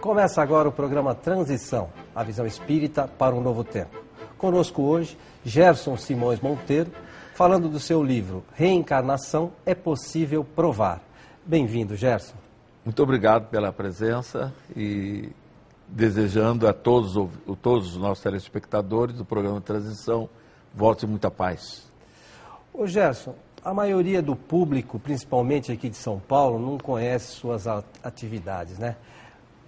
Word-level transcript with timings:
Começa 0.00 0.40
agora 0.40 0.68
o 0.68 0.72
programa 0.72 1.16
Transição, 1.16 1.88
a 2.14 2.22
visão 2.22 2.46
espírita 2.46 3.08
para 3.08 3.34
um 3.34 3.40
novo 3.40 3.64
tempo. 3.64 3.98
Conosco 4.38 4.82
hoje, 4.82 5.18
Gerson 5.44 5.96
Simões 5.96 6.38
Monteiro, 6.40 6.92
falando 7.34 7.68
do 7.68 7.80
seu 7.80 8.04
livro 8.04 8.44
Reencarnação 8.54 9.50
é 9.66 9.74
Possível 9.74 10.44
Provar. 10.44 11.00
Bem-vindo, 11.44 11.96
Gerson. 11.96 12.36
Muito 12.84 13.02
obrigado 13.02 13.48
pela 13.48 13.72
presença 13.72 14.54
e 14.76 15.30
desejando 15.88 16.68
a 16.68 16.72
todos, 16.72 17.14
todos 17.60 17.88
os 17.88 17.96
nossos 17.96 18.22
telespectadores 18.22 19.16
do 19.16 19.24
programa 19.24 19.60
Transição 19.60 20.28
volte 20.74 21.06
muita 21.06 21.30
paz. 21.30 21.89
Ô 22.72 22.86
Gerson, 22.86 23.34
a 23.64 23.74
maioria 23.74 24.22
do 24.22 24.34
público, 24.34 24.98
principalmente 24.98 25.70
aqui 25.70 25.88
de 25.88 25.96
São 25.96 26.18
Paulo, 26.18 26.58
não 26.58 26.78
conhece 26.78 27.32
suas 27.32 27.66
atividades, 28.02 28.78
né? 28.78 28.96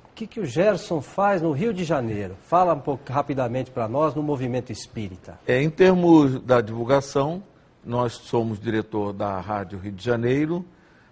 O 0.04 0.14
que, 0.14 0.26
que 0.26 0.40
o 0.40 0.46
Gerson 0.46 1.00
faz 1.00 1.40
no 1.42 1.52
Rio 1.52 1.72
de 1.72 1.84
Janeiro? 1.84 2.36
Fala 2.42 2.74
um 2.74 2.80
pouco 2.80 3.10
rapidamente 3.10 3.70
para 3.70 3.88
nós 3.88 4.14
no 4.14 4.22
movimento 4.22 4.70
espírita. 4.70 5.38
É, 5.46 5.60
em 5.60 5.70
termos 5.70 6.40
da 6.42 6.60
divulgação, 6.60 7.42
nós 7.84 8.12
somos 8.12 8.60
diretor 8.60 9.12
da 9.12 9.40
Rádio 9.40 9.78
Rio 9.78 9.92
de 9.92 10.04
Janeiro, 10.04 10.64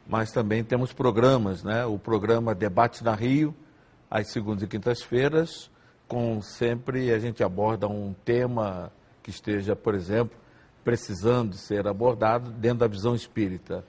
mas 0.07 0.31
também 0.31 0.63
temos 0.63 0.93
programas, 0.93 1.65
né? 1.65 1.85
O 1.87 1.99
programa 1.99 2.55
Debate 2.55 3.03
na 3.03 3.15
Rio, 3.15 3.55
às 4.11 4.31
segundas 4.31 4.63
e 4.63 4.67
quintas-feiras, 4.67 5.71
com 6.07 6.41
sempre 6.43 7.13
a 7.13 7.19
gente 7.19 7.43
aborda 7.43 7.89
um 7.89 8.15
tema 8.25 8.93
que 9.23 9.31
esteja, 9.31 9.75
por 9.75 9.95
exemplo, 9.95 10.37
precisando 10.85 11.57
ser 11.57 11.87
abordado 11.87 12.51
dentro 12.51 12.79
da 12.79 12.87
visão 12.87 13.15
espírita. 13.15 13.85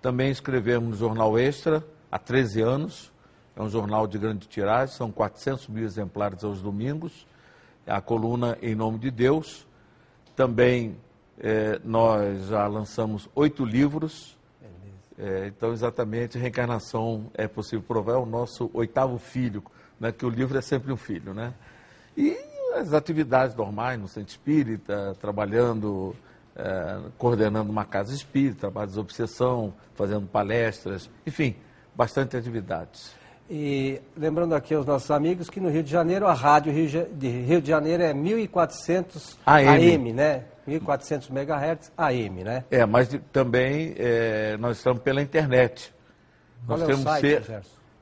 Também 0.00 0.30
escrevemos 0.30 0.90
no 0.90 0.96
Jornal 0.96 1.38
Extra 1.38 1.84
há 2.10 2.18
13 2.18 2.60
anos, 2.60 3.12
é 3.54 3.62
um 3.62 3.68
jornal 3.68 4.06
de 4.06 4.18
grande 4.18 4.48
tiragem, 4.48 4.94
são 4.94 5.10
400 5.12 5.68
mil 5.68 5.84
exemplares 5.84 6.42
aos 6.44 6.62
domingos. 6.62 7.26
É 7.86 7.92
a 7.92 8.00
coluna 8.00 8.56
Em 8.62 8.74
Nome 8.74 8.98
de 8.98 9.10
Deus. 9.10 9.66
Também 10.36 10.96
é, 11.38 11.80
nós 11.84 12.46
já 12.46 12.66
lançamos 12.66 13.28
oito 13.34 13.64
livros. 13.64 14.38
É, 15.18 15.48
então, 15.48 15.72
exatamente, 15.72 16.38
reencarnação 16.38 17.30
é 17.34 17.46
possível 17.46 17.84
provar, 17.86 18.14
é 18.14 18.16
o 18.16 18.24
nosso 18.24 18.70
oitavo 18.72 19.18
filho, 19.18 19.62
né, 19.98 20.10
que 20.10 20.24
o 20.24 20.30
livro 20.30 20.56
é 20.56 20.62
sempre 20.62 20.90
um 20.90 20.96
filho. 20.96 21.34
Né? 21.34 21.52
E 22.16 22.38
as 22.74 22.94
atividades 22.94 23.54
normais 23.54 24.00
no 24.00 24.08
centro 24.08 24.30
espírita, 24.30 25.14
trabalhando, 25.20 26.16
é, 26.60 26.98
coordenando 27.16 27.70
uma 27.70 27.86
casa 27.86 28.14
espírita, 28.14 28.70
de 28.86 28.98
obsessão, 28.98 29.72
fazendo 29.94 30.26
palestras, 30.26 31.08
enfim, 31.26 31.56
bastante 31.94 32.36
atividades. 32.36 33.14
E 33.48 33.98
lembrando 34.16 34.54
aqui 34.54 34.74
aos 34.74 34.84
nossos 34.86 35.10
amigos 35.10 35.48
que 35.50 35.58
no 35.58 35.68
Rio 35.70 35.82
de 35.82 35.90
Janeiro, 35.90 36.24
a 36.26 36.34
rádio 36.34 36.72
Rio 36.72 37.08
de, 37.12 37.28
Rio 37.28 37.60
de 37.60 37.68
Janeiro 37.68 38.00
é 38.02 38.14
1400 38.14 39.36
AM, 39.44 39.68
AM 39.68 40.12
né? 40.12 40.44
1400 40.66 41.30
MHz 41.30 41.90
AM, 41.96 42.44
né? 42.44 42.64
É, 42.70 42.86
mas 42.86 43.08
também 43.32 43.94
é, 43.96 44.56
nós 44.58 44.76
estamos 44.76 45.02
pela 45.02 45.20
internet. 45.20 45.92
Qual 46.66 46.78
nós 46.78 46.88
é 46.88 46.92
temos 46.92 47.04
site, 47.04 47.42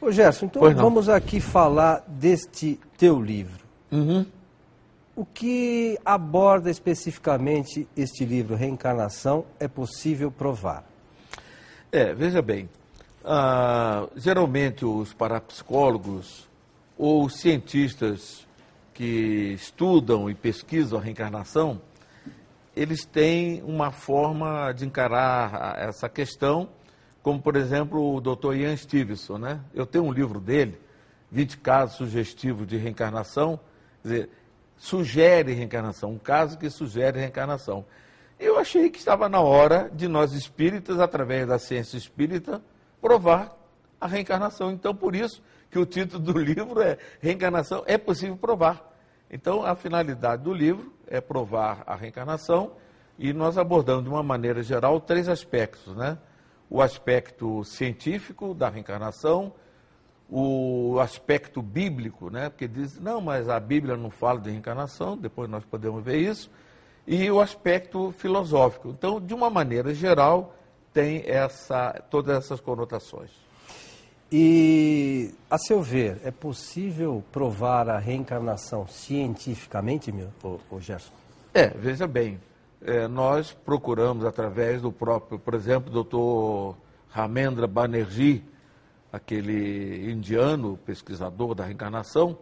Ô 0.01 0.11
Gerson, 0.11 0.47
então 0.47 0.75
vamos 0.75 1.11
aqui 1.11 1.43
falar 1.43 2.03
deste 2.09 2.81
teu 2.97 3.21
livro. 3.21 3.67
Uhum. 3.93 4.25
O 5.15 5.27
que 5.27 5.99
aborda 6.03 6.71
especificamente 6.71 7.87
este 7.95 8.25
livro, 8.25 8.57
Reencarnação, 8.57 9.45
é 9.61 9.69
possível 9.69 10.31
provar? 10.31 10.87
É, 11.93 12.15
veja 12.15 12.41
bem, 12.41 12.67
uh, 13.23 14.09
geralmente 14.17 14.87
os 14.87 15.13
parapsicólogos 15.13 16.49
ou 16.97 17.29
cientistas 17.29 18.47
que 18.95 19.53
estudam 19.53 20.31
e 20.31 20.35
pesquisam 20.35 20.99
a 20.99 21.03
reencarnação, 21.03 21.79
eles 22.75 23.05
têm 23.05 23.63
uma 23.65 23.91
forma 23.91 24.73
de 24.73 24.87
encarar 24.87 25.77
essa 25.79 26.09
questão, 26.09 26.71
como 27.23 27.41
por 27.41 27.57
exemplo 27.57 28.15
o 28.15 28.21
Dr. 28.21 28.55
Ian 28.55 28.77
Stevenson, 28.77 29.39
né? 29.39 29.61
Eu 29.75 29.87
tenho 29.87 30.05
um 30.05 30.13
livro 30.13 30.41
dele, 30.41 30.79
20 31.31 31.59
casos 31.59 31.97
sugestivos 31.97 32.67
de 32.67 32.77
reencarnação, 32.77 33.61
quer 34.03 34.09
dizer, 34.09 34.31
sugere 34.77 35.53
reencarnação, 35.53 36.13
um 36.13 36.19
caso 36.19 36.57
que 36.59 36.71
sugere 36.71 37.19
reencarnação. 37.19 37.85
Eu 38.39 38.59
achei 38.59 38.89
que 38.89 38.99
estava 38.99 39.29
na 39.29 39.41
hora 39.41 39.91
de 39.93 40.07
nós 40.07 40.33
espíritas, 40.33 41.01
através 41.01 41.47
da 41.49 41.59
ciência 41.59 41.97
espírita, 41.97 42.63
provar 43.01 43.57
a 44.01 44.07
reencarnação. 44.07 44.71
Então, 44.71 44.95
por 44.95 45.15
isso 45.17 45.43
que 45.71 45.79
o 45.79 45.85
título 45.85 46.23
do 46.23 46.39
livro 46.39 46.81
é 46.81 46.99
Reencarnação 47.21 47.83
é 47.87 47.99
possível 47.99 48.37
provar. 48.37 48.97
Então, 49.31 49.65
a 49.65 49.75
finalidade 49.75 50.43
do 50.45 50.55
livro 50.55 50.93
é 51.07 51.21
provar 51.21 51.83
a 51.87 51.95
reencarnação 51.95 52.73
e 53.19 53.33
nós 53.33 53.59
abordamos 53.59 54.05
de 54.05 54.09
uma 54.09 54.23
maneira 54.23 54.63
geral 54.63 55.01
três 55.01 55.29
aspectos, 55.29 55.95
né? 55.97 56.17
O 56.71 56.83
aspecto 56.83 57.65
científico 57.65 58.55
da 58.55 58.69
reencarnação, 58.69 59.53
o 60.29 60.99
aspecto 61.01 61.63
bíblico, 61.63 62.31
né? 62.31 62.51
porque 62.51 62.69
diz, 62.69 63.01
não, 63.01 63.21
mas 63.21 63.49
a 63.49 63.59
Bíblia 63.59 63.97
não 63.97 64.11
fala 64.11 64.39
de 64.39 64.51
reencarnação, 64.51 65.17
depois 65.17 65.49
nós 65.49 65.65
podemos 65.65 66.05
ver 66.05 66.19
isso, 66.19 66.51
e 67.07 67.31
o 67.31 67.41
aspecto 67.41 68.13
filosófico. 68.13 68.91
Então, 68.91 69.19
de 69.19 69.33
uma 69.33 69.49
maneira 69.49 69.95
geral, 69.95 70.55
tem 70.93 71.23
essa, 71.27 71.93
todas 72.11 72.37
essas 72.37 72.61
conotações. 72.61 73.31
E, 74.31 75.33
a 75.51 75.57
seu 75.57 75.81
ver, 75.81 76.21
é 76.23 76.31
possível 76.31 77.25
provar 77.33 77.89
a 77.89 77.99
reencarnação 77.99 78.87
cientificamente, 78.87 80.13
meu, 80.13 80.29
o, 80.45 80.61
o 80.71 80.81
Gerson? 80.81 81.13
É, 81.55 81.69
veja 81.69 82.07
bem, 82.07 82.39
é, 82.83 83.09
nós 83.09 83.53
procuramos 83.53 84.25
através 84.25 84.81
do 84.81 84.93
próprio, 84.93 85.39
por 85.39 85.55
exemplo, 85.55 85.91
doutor 85.91 86.77
Ramendra 87.09 87.67
Banerjee, 87.67 88.45
aquele 89.13 90.11
indiano 90.11 90.79
pesquisador 90.85 91.55
da 91.55 91.65
reencarnação, 91.65 92.39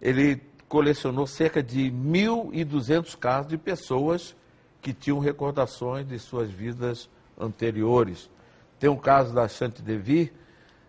ele 0.00 0.40
colecionou 0.68 1.26
cerca 1.26 1.62
de 1.62 1.90
1.200 1.90 3.16
casos 3.16 3.48
de 3.48 3.56
pessoas 3.56 4.34
que 4.82 4.92
tinham 4.92 5.18
recordações 5.18 6.06
de 6.06 6.18
suas 6.18 6.50
vidas 6.50 7.08
anteriores. 7.38 8.28
Tem 8.78 8.90
um 8.90 8.96
caso 8.96 9.32
da 9.32 9.48
Shanti 9.48 9.80
Devi, 9.80 10.32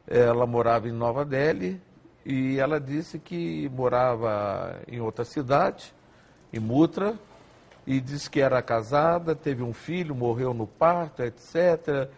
ela 0.07 0.45
morava 0.45 0.89
em 0.89 0.91
Nova 0.91 1.23
Delhi 1.23 1.81
e 2.25 2.57
ela 2.59 2.79
disse 2.79 3.19
que 3.19 3.69
morava 3.69 4.81
em 4.87 4.99
outra 4.99 5.23
cidade, 5.23 5.93
em 6.51 6.59
Mutra, 6.59 7.17
e 7.85 7.99
disse 8.01 8.29
que 8.29 8.41
era 8.41 8.61
casada, 8.61 9.35
teve 9.35 9.61
um 9.61 9.73
filho, 9.73 10.15
morreu 10.15 10.53
no 10.53 10.65
parto, 10.65 11.21
etc. 11.21 12.09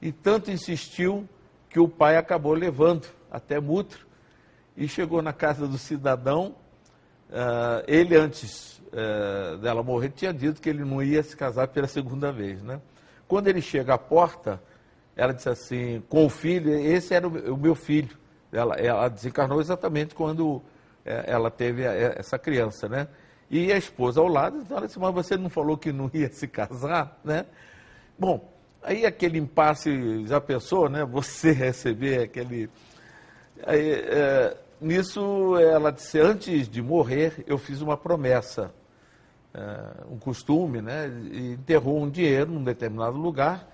E 0.00 0.12
tanto 0.12 0.50
insistiu 0.50 1.26
que 1.70 1.80
o 1.80 1.88
pai 1.88 2.16
acabou 2.16 2.52
levando 2.52 3.06
até 3.30 3.58
Mutro 3.58 4.06
e 4.76 4.86
chegou 4.86 5.22
na 5.22 5.32
casa 5.32 5.66
do 5.66 5.78
cidadão. 5.78 6.54
Uh, 7.28 7.82
ele, 7.88 8.14
antes 8.14 8.78
uh, 8.78 9.56
dela 9.58 9.82
morrer, 9.82 10.10
tinha 10.10 10.32
dito 10.32 10.60
que 10.60 10.68
ele 10.68 10.84
não 10.84 11.02
ia 11.02 11.22
se 11.22 11.36
casar 11.36 11.68
pela 11.68 11.86
segunda 11.86 12.30
vez. 12.30 12.62
Né? 12.62 12.80
Quando 13.26 13.48
ele 13.48 13.62
chega 13.62 13.94
à 13.94 13.98
porta, 13.98 14.62
ela 15.16 15.32
disse 15.32 15.48
assim, 15.48 16.02
com 16.08 16.26
o 16.26 16.28
filho, 16.28 16.72
esse 16.74 17.14
era 17.14 17.26
o 17.26 17.56
meu 17.56 17.74
filho. 17.74 18.16
Ela, 18.52 18.74
ela 18.76 19.08
desencarnou 19.08 19.60
exatamente 19.60 20.14
quando 20.14 20.62
eh, 21.04 21.24
ela 21.26 21.50
teve 21.50 21.82
essa 21.82 22.38
criança, 22.38 22.88
né? 22.88 23.08
E 23.50 23.72
a 23.72 23.76
esposa 23.76 24.20
ao 24.20 24.26
lado, 24.26 24.66
ela 24.68 24.86
disse, 24.86 24.98
mas 24.98 25.14
você 25.14 25.36
não 25.36 25.48
falou 25.48 25.76
que 25.76 25.92
não 25.92 26.10
ia 26.12 26.30
se 26.32 26.48
casar, 26.48 27.18
né? 27.24 27.46
Bom, 28.18 28.56
Aí 28.86 29.04
aquele 29.04 29.36
impasse, 29.36 30.24
já 30.26 30.40
pensou, 30.40 30.88
né? 30.88 31.04
Você 31.04 31.50
receber 31.52 32.22
aquele. 32.22 32.70
Aí, 33.66 33.90
é, 33.90 34.56
nisso, 34.80 35.58
ela 35.58 35.90
disse: 35.90 36.20
antes 36.20 36.68
de 36.68 36.80
morrer, 36.80 37.44
eu 37.48 37.58
fiz 37.58 37.80
uma 37.80 37.96
promessa, 37.96 38.72
é, 39.52 40.04
um 40.08 40.20
costume, 40.20 40.80
né? 40.80 41.08
E 41.32 41.54
enterrou 41.54 42.00
um 42.00 42.08
dinheiro 42.08 42.52
num 42.52 42.62
determinado 42.62 43.16
lugar, 43.16 43.68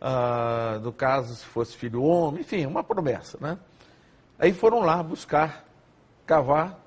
ah, 0.00 0.80
no 0.82 0.90
caso, 0.90 1.34
se 1.34 1.44
fosse 1.44 1.76
filho 1.76 2.02
homem, 2.02 2.40
enfim, 2.40 2.64
uma 2.64 2.82
promessa, 2.82 3.36
né? 3.38 3.58
Aí 4.38 4.54
foram 4.54 4.80
lá 4.80 5.02
buscar, 5.02 5.66
cavar, 6.24 6.80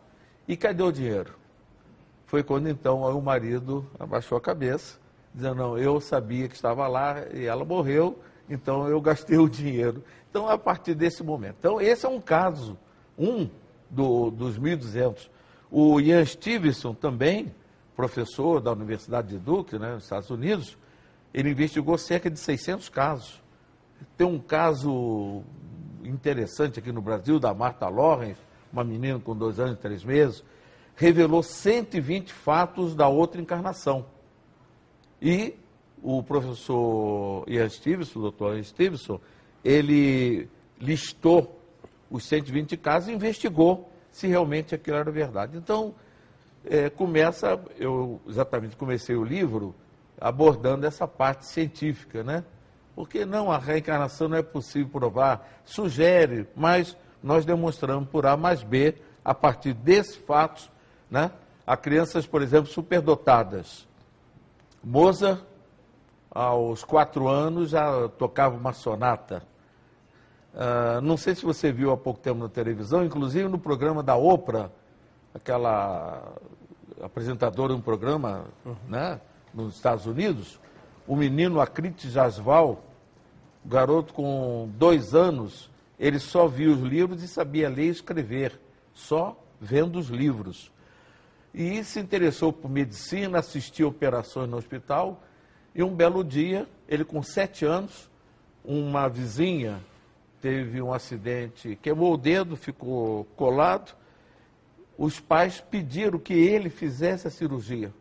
e 0.47 0.57
cadê 0.57 0.81
o 0.81 0.91
dinheiro? 0.91 1.35
Foi 2.29 2.43
quando 2.43 2.69
então 2.69 3.01
o 3.01 3.21
marido 3.23 3.83
abaixou 3.99 4.37
a 4.37 4.41
cabeça 4.41 4.99
dizendo, 5.33 5.55
não, 5.55 5.77
eu 5.79 5.99
sabia 5.99 6.47
que 6.47 6.53
estava 6.53 6.87
lá 6.87 7.25
e 7.33 7.45
ela 7.45 7.65
morreu 7.65 8.19
Então 8.47 8.87
eu 8.87 9.01
gastei 9.01 9.39
o 9.39 9.49
dinheiro. 9.49 10.03
Então, 10.29 10.47
a 10.47 10.55
partir 10.55 10.93
desse 10.93 11.23
momento. 11.23 11.55
Então, 11.57 11.81
esse 11.81 12.05
é 12.05 12.09
um 12.09 12.21
caso, 12.21 12.77
um 13.17 13.49
do, 13.89 14.29
dos 14.29 14.59
1.200. 14.59 15.27
O 15.71 15.99
Ian 15.99 16.23
Stevenson 16.23 16.93
também, 16.93 17.51
professor 17.95 18.61
da 18.61 18.71
Universidade 18.73 19.29
de 19.29 19.39
Duke, 19.39 19.79
né, 19.79 19.95
nos 19.95 20.03
Estados 20.03 20.29
Unidos, 20.29 20.77
ele 21.33 21.49
investigou 21.49 21.97
cerca 21.97 22.29
de 22.29 22.37
600 22.37 22.89
casos. 22.89 23.41
Tem 24.15 24.27
um 24.27 24.37
caso 24.37 25.41
interessante 26.03 26.77
aqui 26.77 26.91
no 26.91 27.01
Brasil, 27.01 27.39
da 27.39 27.55
Marta 27.55 27.89
Lawrence, 27.89 28.39
uma 28.71 28.83
menina 28.83 29.19
com 29.19 29.35
dois 29.35 29.59
anos 29.59 29.73
e 29.73 29.77
três 29.77 30.03
meses, 30.03 30.43
revelou 30.99 31.41
120 31.41 32.33
fatos 32.33 32.93
da 32.93 33.07
outra 33.07 33.39
encarnação. 33.39 34.05
E 35.21 35.55
o 36.03 36.21
professor 36.21 37.45
Ian 37.47 37.69
Stevenson, 37.69 38.19
o 38.19 38.21
doutor 38.23 38.57
Ian 38.57 38.63
Stevenson, 38.63 39.17
ele 39.63 40.49
listou 40.77 41.57
os 42.11 42.25
120 42.25 42.75
casos 42.75 43.07
e 43.07 43.13
investigou 43.13 43.89
se 44.11 44.27
realmente 44.27 44.75
aquilo 44.75 44.97
era 44.97 45.09
verdade. 45.09 45.57
Então, 45.57 45.95
é, 46.65 46.89
começa, 46.89 47.57
eu 47.77 48.19
exatamente 48.27 48.75
comecei 48.75 49.15
o 49.15 49.23
livro 49.23 49.73
abordando 50.19 50.85
essa 50.85 51.07
parte 51.07 51.45
científica, 51.45 52.25
né? 52.25 52.43
Porque 52.93 53.25
não, 53.25 53.49
a 53.49 53.57
reencarnação 53.57 54.27
não 54.27 54.35
é 54.35 54.43
possível 54.43 54.89
provar, 54.89 55.61
sugere, 55.63 56.45
mas 56.53 56.97
nós 57.23 57.45
demonstramos 57.45 58.09
por 58.09 58.25
A 58.25 58.35
mais 58.35 58.63
B, 58.63 58.95
a 59.23 59.33
partir 59.33 59.73
desses 59.73 60.17
fatos, 60.17 60.69
né? 61.09 61.31
A 61.65 61.77
crianças, 61.77 62.25
por 62.25 62.41
exemplo, 62.41 62.69
superdotadas. 62.69 63.87
Mozart, 64.83 65.41
aos 66.31 66.83
quatro 66.83 67.27
anos, 67.27 67.71
já 67.71 68.07
tocava 68.09 68.55
uma 68.55 68.73
sonata. 68.73 69.43
Uh, 70.53 71.01
não 71.01 71.15
sei 71.15 71.35
se 71.35 71.43
você 71.43 71.71
viu 71.71 71.91
há 71.91 71.97
pouco 71.97 72.19
tempo 72.19 72.39
na 72.39 72.49
televisão, 72.49 73.05
inclusive 73.05 73.47
no 73.47 73.59
programa 73.59 74.01
da 74.01 74.15
Oprah, 74.15 74.69
aquela 75.33 76.33
apresentadora 77.01 77.73
de 77.73 77.79
um 77.79 77.81
programa 77.81 78.45
uhum. 78.65 78.75
né, 78.87 79.21
nos 79.53 79.75
Estados 79.75 80.05
Unidos, 80.05 80.59
o 81.07 81.15
menino 81.15 81.61
Akrit 81.61 82.09
Jasval, 82.09 82.83
garoto 83.63 84.13
com 84.13 84.69
dois 84.75 85.13
anos, 85.13 85.69
ele 85.99 86.19
só 86.19 86.47
via 86.47 86.71
os 86.71 86.79
livros 86.79 87.21
e 87.23 87.27
sabia 87.27 87.69
ler 87.69 87.85
e 87.85 87.89
escrever, 87.89 88.59
só 88.93 89.37
vendo 89.59 89.99
os 89.99 90.07
livros. 90.07 90.71
E 91.53 91.83
se 91.83 91.99
interessou 91.99 92.53
por 92.53 92.69
medicina, 92.69 93.39
assistia 93.39 93.87
operações 93.87 94.49
no 94.49 94.57
hospital, 94.57 95.23
e 95.73 95.83
um 95.83 95.93
belo 95.93 96.23
dia, 96.23 96.67
ele 96.87 97.03
com 97.03 97.21
sete 97.21 97.65
anos, 97.65 98.09
uma 98.63 99.07
vizinha 99.07 99.81
teve 100.41 100.81
um 100.81 100.93
acidente, 100.93 101.77
queimou 101.81 102.13
o 102.13 102.17
dedo, 102.17 102.55
ficou 102.55 103.25
colado. 103.35 103.95
Os 104.97 105.19
pais 105.19 105.61
pediram 105.61 106.19
que 106.19 106.33
ele 106.33 106.69
fizesse 106.69 107.27
a 107.27 107.31
cirurgia. 107.31 107.93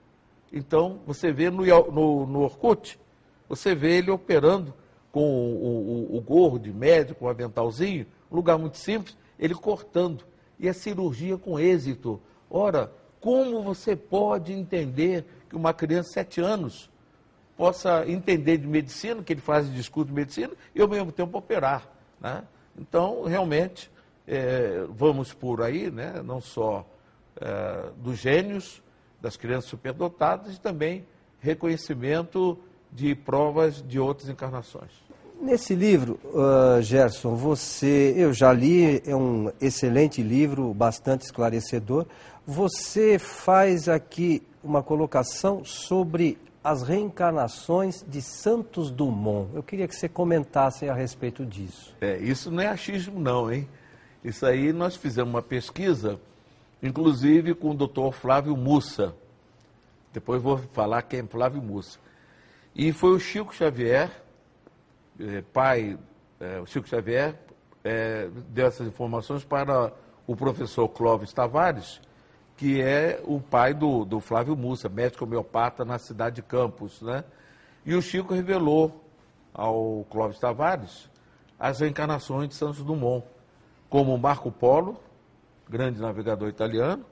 Então, 0.52 1.00
você 1.06 1.32
vê 1.32 1.50
no, 1.50 1.64
no, 1.64 2.26
no 2.26 2.40
Orkut, 2.40 2.98
você 3.48 3.74
vê 3.74 3.98
ele 3.98 4.10
operando 4.10 4.74
com 5.10 5.20
o, 5.20 6.12
o, 6.12 6.16
o 6.16 6.20
gorro 6.20 6.58
de 6.58 6.72
médico, 6.72 7.24
um 7.24 7.28
aventalzinho, 7.28 8.06
um 8.30 8.36
lugar 8.36 8.58
muito 8.58 8.78
simples, 8.78 9.16
ele 9.38 9.54
cortando. 9.54 10.24
E 10.58 10.68
a 10.68 10.74
cirurgia 10.74 11.36
com 11.38 11.58
êxito. 11.58 12.20
Ora, 12.50 12.92
como 13.20 13.62
você 13.62 13.96
pode 13.96 14.52
entender 14.52 15.24
que 15.48 15.56
uma 15.56 15.72
criança 15.72 16.08
de 16.08 16.14
sete 16.14 16.40
anos 16.40 16.90
possa 17.56 18.08
entender 18.08 18.58
de 18.58 18.66
medicina, 18.66 19.22
que 19.22 19.32
ele 19.32 19.40
faz 19.40 19.72
discurso 19.72 20.08
de 20.08 20.14
medicina, 20.14 20.52
e 20.74 20.80
ao 20.80 20.88
mesmo 20.88 21.10
tempo 21.10 21.36
operar? 21.36 21.88
Né? 22.20 22.44
Então, 22.78 23.24
realmente, 23.24 23.90
é, 24.26 24.84
vamos 24.90 25.32
por 25.32 25.62
aí, 25.62 25.90
né? 25.90 26.22
não 26.24 26.40
só 26.40 26.86
é, 27.40 27.90
dos 27.96 28.18
gênios, 28.18 28.82
das 29.20 29.36
crianças 29.36 29.68
superdotadas, 29.68 30.54
e 30.54 30.60
também 30.60 31.04
reconhecimento 31.40 32.58
de 32.92 33.14
provas 33.14 33.82
de 33.82 33.98
outras 33.98 34.28
encarnações. 34.28 35.07
Nesse 35.40 35.72
livro, 35.72 36.18
uh, 36.24 36.82
Gerson, 36.82 37.36
você, 37.36 38.12
eu 38.16 38.32
já 38.32 38.52
li, 38.52 39.00
é 39.06 39.14
um 39.14 39.52
excelente 39.60 40.20
livro, 40.20 40.74
bastante 40.74 41.22
esclarecedor. 41.22 42.06
Você 42.44 43.20
faz 43.20 43.88
aqui 43.88 44.42
uma 44.64 44.82
colocação 44.82 45.64
sobre 45.64 46.36
as 46.62 46.82
reencarnações 46.82 48.04
de 48.06 48.20
Santos 48.20 48.90
Dumont. 48.90 49.48
Eu 49.54 49.62
queria 49.62 49.86
que 49.86 49.94
você 49.94 50.08
comentasse 50.08 50.88
a 50.88 50.94
respeito 50.94 51.46
disso. 51.46 51.94
É, 52.00 52.18
isso 52.18 52.50
não 52.50 52.60
é 52.60 52.66
achismo 52.66 53.20
não, 53.20 53.50
hein? 53.50 53.68
Isso 54.24 54.44
aí 54.44 54.72
nós 54.72 54.96
fizemos 54.96 55.32
uma 55.32 55.42
pesquisa, 55.42 56.18
inclusive 56.82 57.54
com 57.54 57.70
o 57.70 57.74
doutor 57.74 58.12
Flávio 58.12 58.56
Mussa. 58.56 59.14
Depois 60.12 60.42
vou 60.42 60.58
falar 60.72 61.02
quem 61.02 61.20
é 61.20 61.22
Flávio 61.22 61.62
Mussa. 61.62 62.00
E 62.74 62.92
foi 62.92 63.10
o 63.10 63.20
Chico 63.20 63.54
Xavier, 63.54 64.10
é, 65.18 65.42
pai, 65.42 65.98
é, 66.40 66.60
o 66.60 66.66
Chico 66.66 66.88
Xavier, 66.88 67.34
é, 67.84 68.28
deu 68.48 68.66
essas 68.66 68.86
informações 68.86 69.44
para 69.44 69.92
o 70.26 70.36
professor 70.36 70.88
Clóvis 70.88 71.32
Tavares, 71.32 72.00
que 72.56 72.82
é 72.82 73.20
o 73.24 73.40
pai 73.40 73.72
do, 73.72 74.04
do 74.04 74.20
Flávio 74.20 74.56
Mussa, 74.56 74.88
médico 74.88 75.24
homeopata 75.24 75.84
na 75.84 75.98
cidade 75.98 76.36
de 76.36 76.42
Campos. 76.42 77.00
Né? 77.00 77.24
E 77.86 77.94
o 77.94 78.02
Chico 78.02 78.34
revelou 78.34 79.04
ao 79.54 80.04
Clóvis 80.10 80.38
Tavares 80.38 81.08
as 81.58 81.80
reencarnações 81.80 82.48
de 82.48 82.54
Santos 82.54 82.84
Dumont, 82.84 83.24
como 83.88 84.16
Marco 84.16 84.50
Polo, 84.52 85.00
grande 85.68 86.00
navegador 86.00 86.48
italiano, 86.48 87.04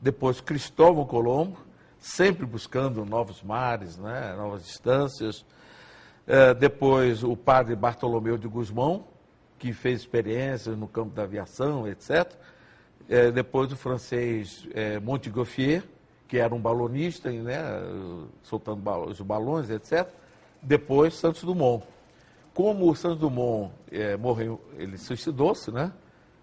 depois 0.00 0.40
Cristóvão 0.40 1.06
Colombo, 1.06 1.56
sempre 1.98 2.44
buscando 2.44 3.04
novos 3.04 3.42
mares, 3.42 3.96
né, 3.96 4.34
novas 4.36 4.64
distâncias, 4.64 5.44
é, 6.26 6.54
depois 6.54 7.22
o 7.22 7.36
padre 7.36 7.76
Bartolomeu 7.76 8.38
de 8.38 8.48
Guzmão, 8.48 9.04
que 9.58 9.72
fez 9.72 10.00
experiências 10.00 10.76
no 10.76 10.88
campo 10.88 11.14
da 11.14 11.22
aviação, 11.22 11.86
etc., 11.86 12.30
é, 13.08 13.30
depois 13.30 13.70
o 13.70 13.76
francês 13.76 14.66
é, 14.72 14.98
Montgolfier, 14.98 15.82
que 16.26 16.38
era 16.38 16.54
um 16.54 16.60
balonista, 16.60 17.30
né, 17.30 17.60
soltando 18.42 18.82
os 19.06 19.20
balões, 19.20 19.68
etc. 19.68 20.08
Depois 20.62 21.14
Santos 21.14 21.44
Dumont. 21.44 21.84
Como 22.54 22.90
o 22.90 22.94
Santos 22.96 23.18
Dumont 23.18 23.72
é, 23.90 24.16
morreu, 24.16 24.60
ele 24.78 24.96
suicidou-se, 24.96 25.70
né? 25.70 25.92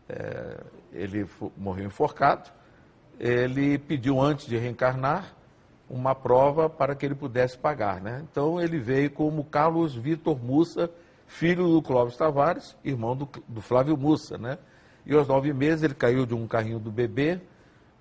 É, 0.08 0.58
ele 0.94 1.28
morreu 1.58 1.86
enforcado. 1.86 2.52
Ele 3.20 3.78
pediu 3.78 4.22
antes 4.22 4.46
de 4.46 4.58
reencarnar 4.58 5.34
uma 5.92 6.16
prova 6.16 6.70
para 6.70 6.96
que 6.96 7.06
ele 7.06 7.16
pudesse 7.16 7.58
pagar, 7.58 8.00
né? 8.00 8.24
Então 8.32 8.62
ele 8.62 8.80
veio 8.80 9.12
como 9.12 9.44
Carlos 9.44 9.94
Vitor 9.94 10.42
Mussa, 10.42 10.90
filho 11.28 11.68
do 11.68 11.82
Clóvis 11.82 12.16
Tavares, 12.16 12.78
irmão 12.84 13.16
do, 13.16 13.28
do 13.46 13.62
Flávio 13.62 13.98
Mussa, 13.98 14.38
né? 14.38 14.58
E 15.06 15.14
aos 15.14 15.28
nove 15.28 15.52
meses 15.52 15.84
ele 15.84 15.94
caiu 15.94 16.26
de 16.26 16.34
um 16.34 16.48
carrinho 16.48 16.80
do 16.80 16.90
bebê, 16.90 17.42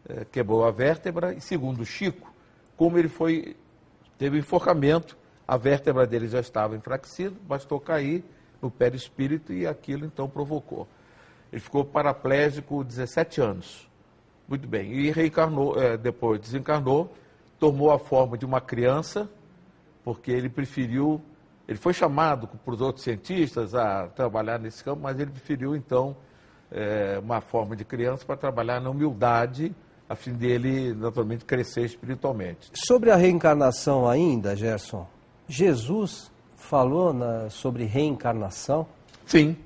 é, 0.09 0.25
quebrou 0.25 0.65
a 0.65 0.71
vértebra, 0.71 1.35
e 1.35 1.41
segundo 1.41 1.85
Chico, 1.85 2.33
como 2.77 2.97
ele 2.97 3.09
foi, 3.09 3.57
teve 4.17 4.39
enforcamento, 4.39 5.19
a 5.49 5.57
vértebra 5.57 6.07
dele 6.07 6.29
já 6.29 6.39
estava 6.39 6.77
enfraquecida, 6.77 7.35
bastou 7.43 7.81
cair 7.81 8.23
no 8.63 8.71
perispírito 8.71 9.53
e 9.53 9.67
aquilo 9.67 10.07
então 10.07 10.29
provocou. 10.29 10.87
Ele 11.53 11.61
ficou 11.61 11.85
paraplégico 11.85 12.85
17 12.85 13.41
anos. 13.41 13.91
Muito 14.47 14.69
bem. 14.69 14.93
E 14.93 15.11
reencarnou, 15.11 15.77
é, 15.77 15.97
depois 15.97 16.41
desencarnou, 16.41 17.13
tomou 17.61 17.93
a 17.93 17.99
forma 17.99 18.39
de 18.39 18.47
uma 18.47 18.61
criança, 18.61 19.29
porque 20.03 20.33
ele 20.33 20.49
preferiu, 20.49 21.21
ele 21.69 21.79
foi 21.79 21.93
chamado 21.93 22.49
por 22.65 22.83
outros 22.83 23.05
cientistas 23.05 23.75
a 23.75 24.09
trabalhar 24.09 24.59
nesse 24.59 24.83
campo, 24.83 25.03
mas 25.03 25.21
ele 25.21 25.31
preferiu 25.31 25.77
então 25.77 26.17
é, 26.73 27.21
uma 27.23 27.43
forma 27.43 27.77
de 27.77 27.85
criança 27.85 28.25
para 28.25 28.37
trabalhar 28.37 28.81
na 28.81 28.89
humildade, 28.89 29.75
a 30.09 30.17
fim 30.17 30.33
dele, 30.33 30.95
naturalmente, 30.95 31.45
crescer 31.45 31.85
espiritualmente. 31.85 32.71
Sobre 32.73 33.11
a 33.11 33.17
reencarnação 33.17 34.09
ainda, 34.09 34.57
Gerson, 34.57 35.07
Jesus 35.47 36.33
falou 36.57 37.13
na, 37.13 37.51
sobre 37.51 37.85
reencarnação? 37.85 38.87
Sim. 39.27 39.57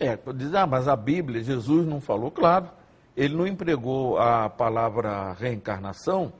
É, 0.00 0.18
diz, 0.34 0.52
ah, 0.54 0.66
mas 0.66 0.88
a 0.88 0.96
Bíblia, 0.96 1.42
Jesus 1.42 1.86
não 1.86 2.00
falou, 2.00 2.30
claro. 2.30 2.68
Ele 3.16 3.36
não 3.36 3.46
empregou 3.46 4.18
a 4.18 4.50
palavra 4.50 5.32
reencarnação 5.34 6.32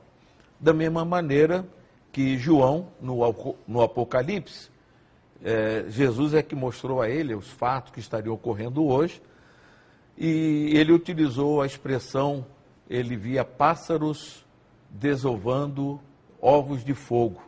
da 0.65 0.73
mesma 0.73 1.05
maneira 1.05 1.63
que 2.11 2.39
João, 2.39 2.87
no, 2.99 3.19
no 3.67 3.83
Apocalipse, 3.83 4.71
é, 5.43 5.85
Jesus 5.89 6.33
é 6.33 6.41
que 6.41 6.55
mostrou 6.55 6.99
a 7.03 7.07
ele 7.07 7.35
os 7.35 7.51
fatos 7.51 7.93
que 7.93 7.99
estariam 7.99 8.33
ocorrendo 8.33 8.83
hoje, 8.83 9.21
e 10.17 10.71
ele 10.73 10.91
utilizou 10.91 11.61
a 11.61 11.67
expressão, 11.67 12.43
ele 12.89 13.15
via 13.15 13.45
pássaros 13.45 14.43
desovando 14.89 16.01
ovos 16.41 16.83
de 16.83 16.95
fogo. 16.95 17.43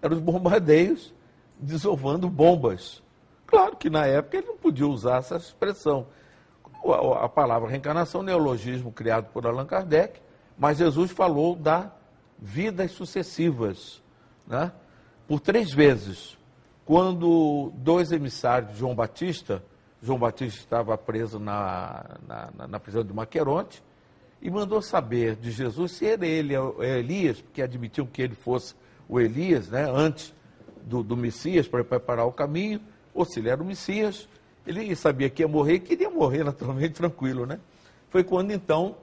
Eram 0.00 0.14
os 0.14 0.22
bombardeios 0.22 1.12
desovando 1.58 2.30
bombas. 2.30 3.02
Claro 3.44 3.74
que 3.74 3.90
na 3.90 4.06
época 4.06 4.36
ele 4.36 4.46
não 4.46 4.56
podia 4.56 4.86
usar 4.86 5.18
essa 5.18 5.34
expressão. 5.36 6.06
A 7.20 7.28
palavra 7.28 7.68
reencarnação, 7.68 8.22
neologismo 8.22 8.92
criado 8.92 9.32
por 9.32 9.46
Allan 9.46 9.66
Kardec, 9.66 10.20
mas 10.56 10.78
Jesus 10.78 11.10
falou 11.10 11.56
da 11.56 11.90
vidas 12.42 12.90
sucessivas, 12.90 14.02
né? 14.44 14.72
por 15.28 15.38
três 15.38 15.72
vezes. 15.72 16.36
Quando 16.84 17.72
dois 17.76 18.10
emissários 18.10 18.72
de 18.72 18.78
João 18.78 18.96
Batista, 18.96 19.62
João 20.02 20.18
Batista 20.18 20.58
estava 20.58 20.98
preso 20.98 21.38
na, 21.38 22.18
na, 22.26 22.66
na 22.66 22.80
prisão 22.80 23.04
de 23.04 23.12
Maqueronte, 23.12 23.80
e 24.40 24.50
mandou 24.50 24.82
saber 24.82 25.36
de 25.36 25.52
Jesus 25.52 25.92
se 25.92 26.04
era 26.04 26.26
ele 26.26 26.52
é 26.80 26.98
Elias, 26.98 27.40
porque 27.40 27.62
admitiam 27.62 28.04
que 28.04 28.20
ele 28.20 28.34
fosse 28.34 28.74
o 29.08 29.20
Elias, 29.20 29.68
né, 29.68 29.88
antes 29.88 30.34
do, 30.82 31.00
do 31.04 31.16
Messias, 31.16 31.68
para 31.68 31.84
preparar 31.84 32.26
o 32.26 32.32
caminho, 32.32 32.80
ou 33.14 33.24
se 33.24 33.38
ele 33.38 33.50
era 33.50 33.62
o 33.62 33.64
Messias, 33.64 34.28
ele 34.66 34.96
sabia 34.96 35.30
que 35.30 35.42
ia 35.42 35.48
morrer 35.48 35.78
queria 35.78 36.10
morrer 36.10 36.42
naturalmente 36.44 36.94
tranquilo, 36.94 37.46
né? 37.46 37.60
Foi 38.10 38.24
quando 38.24 38.50
então 38.50 38.96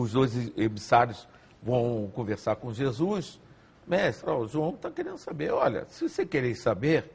os 0.00 0.12
dois 0.12 0.34
emissários 0.56 1.26
vão 1.62 2.10
conversar 2.14 2.56
com 2.56 2.72
Jesus. 2.72 3.40
Mestre, 3.86 4.28
ó, 4.30 4.46
João 4.46 4.70
está 4.70 4.90
querendo 4.90 5.18
saber. 5.18 5.52
Olha, 5.52 5.86
se 5.88 6.08
você 6.08 6.26
querer 6.26 6.54
saber, 6.54 7.10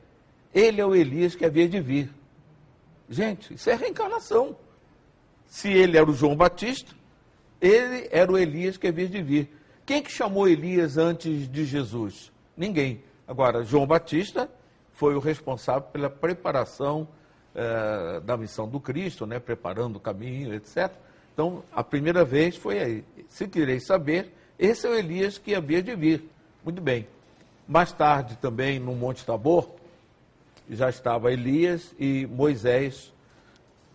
ele 0.53 0.81
é 0.81 0.85
o 0.85 0.95
Elias 0.95 1.35
que 1.35 1.45
havia 1.45 1.67
de 1.67 1.79
vir. 1.79 2.09
Gente, 3.09 3.53
isso 3.53 3.69
é 3.69 3.75
reencarnação. 3.75 4.55
Se 5.45 5.71
ele 5.71 5.97
era 5.97 6.09
o 6.09 6.13
João 6.13 6.35
Batista, 6.35 6.95
ele 7.61 8.07
era 8.11 8.31
o 8.31 8.37
Elias 8.37 8.75
que 8.77 8.87
havia 8.87 9.07
de 9.07 9.21
vir. 9.21 9.49
Quem 9.85 10.01
que 10.01 10.11
chamou 10.11 10.47
Elias 10.47 10.97
antes 10.97 11.47
de 11.49 11.65
Jesus? 11.65 12.31
Ninguém. 12.55 13.03
Agora, 13.27 13.63
João 13.63 13.85
Batista 13.85 14.49
foi 14.91 15.15
o 15.15 15.19
responsável 15.19 15.83
pela 15.83 16.09
preparação 16.09 17.07
eh, 17.55 18.19
da 18.21 18.35
missão 18.35 18.67
do 18.67 18.79
Cristo, 18.79 19.25
né, 19.25 19.39
preparando 19.39 19.97
o 19.97 19.99
caminho, 19.99 20.53
etc. 20.53 20.91
Então, 21.33 21.63
a 21.71 21.83
primeira 21.83 22.23
vez 22.23 22.55
foi 22.55 22.79
aí. 22.79 23.03
Se 23.27 23.47
quereis 23.47 23.85
saber, 23.85 24.31
esse 24.57 24.85
é 24.85 24.89
o 24.89 24.93
Elias 24.93 25.37
que 25.37 25.55
havia 25.55 25.81
de 25.81 25.95
vir. 25.95 26.29
Muito 26.63 26.81
bem. 26.81 27.07
Mais 27.67 27.91
tarde, 27.91 28.37
também, 28.37 28.79
no 28.79 28.93
Monte 28.93 29.25
Tabor, 29.25 29.69
já 30.69 30.89
estava 30.89 31.31
Elias 31.31 31.93
e 31.99 32.27
Moisés 32.27 33.13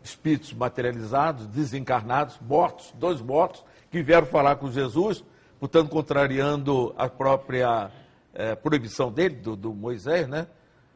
espíritos 0.02 0.52
materializados, 0.52 1.46
desencarnados, 1.46 2.38
mortos, 2.40 2.92
dois 2.96 3.20
mortos, 3.20 3.64
que 3.90 4.02
vieram 4.02 4.26
falar 4.26 4.56
com 4.56 4.70
Jesus, 4.70 5.24
portanto, 5.58 5.90
contrariando 5.90 6.94
a 6.96 7.08
própria 7.08 7.90
é, 8.32 8.54
proibição 8.54 9.10
dele, 9.10 9.36
do, 9.36 9.56
do, 9.56 9.74
Moisés, 9.74 10.28
né? 10.28 10.46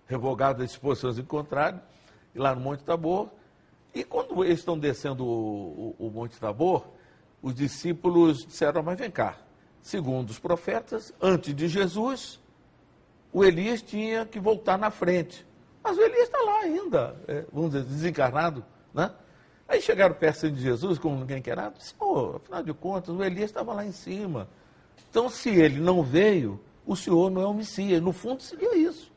Revogado 0.06 0.62
as 0.62 0.70
disposições 0.70 1.18
em 1.18 1.24
contrário, 1.24 1.80
e 2.34 2.38
lá 2.38 2.54
no 2.54 2.60
Monte 2.60 2.82
Tabor. 2.84 3.28
E 3.94 4.04
quando 4.04 4.44
eles 4.44 4.60
estão 4.60 4.78
descendo 4.78 5.24
o, 5.24 5.94
o, 5.98 6.06
o 6.06 6.10
Monte 6.10 6.38
Tabor, 6.38 6.86
os 7.42 7.54
discípulos 7.54 8.46
disseram, 8.46 8.82
mas 8.82 8.98
vem 8.98 9.10
cá, 9.10 9.36
segundo 9.80 10.30
os 10.30 10.38
profetas, 10.38 11.12
antes 11.20 11.54
de 11.54 11.68
Jesus, 11.68 12.40
o 13.32 13.44
Elias 13.44 13.82
tinha 13.82 14.24
que 14.24 14.38
voltar 14.38 14.78
na 14.78 14.90
frente. 14.90 15.46
Mas 15.82 15.98
o 15.98 16.00
Elias 16.00 16.24
está 16.24 16.38
lá 16.38 16.60
ainda, 16.60 17.16
é, 17.26 17.44
vamos 17.52 17.72
dizer, 17.72 17.84
desencarnado. 17.84 18.64
Né? 18.94 19.10
Aí 19.68 19.80
chegaram 19.80 20.14
perto 20.14 20.50
de 20.50 20.60
Jesus, 20.60 20.98
como 20.98 21.16
ninguém 21.16 21.42
quer 21.42 21.56
nada, 21.56 21.74
oh, 21.98 22.36
afinal 22.36 22.62
de 22.62 22.72
contas, 22.72 23.14
o 23.14 23.22
Elias 23.22 23.50
estava 23.50 23.72
lá 23.72 23.84
em 23.84 23.92
cima. 23.92 24.48
Então, 25.10 25.28
se 25.28 25.50
ele 25.50 25.80
não 25.80 26.02
veio, 26.02 26.60
o 26.86 26.94
Senhor 26.94 27.30
não 27.30 27.42
é 27.42 27.46
o 27.46 27.54
Messias. 27.54 28.00
No 28.00 28.12
fundo, 28.12 28.42
seria 28.42 28.76
isso. 28.76 29.12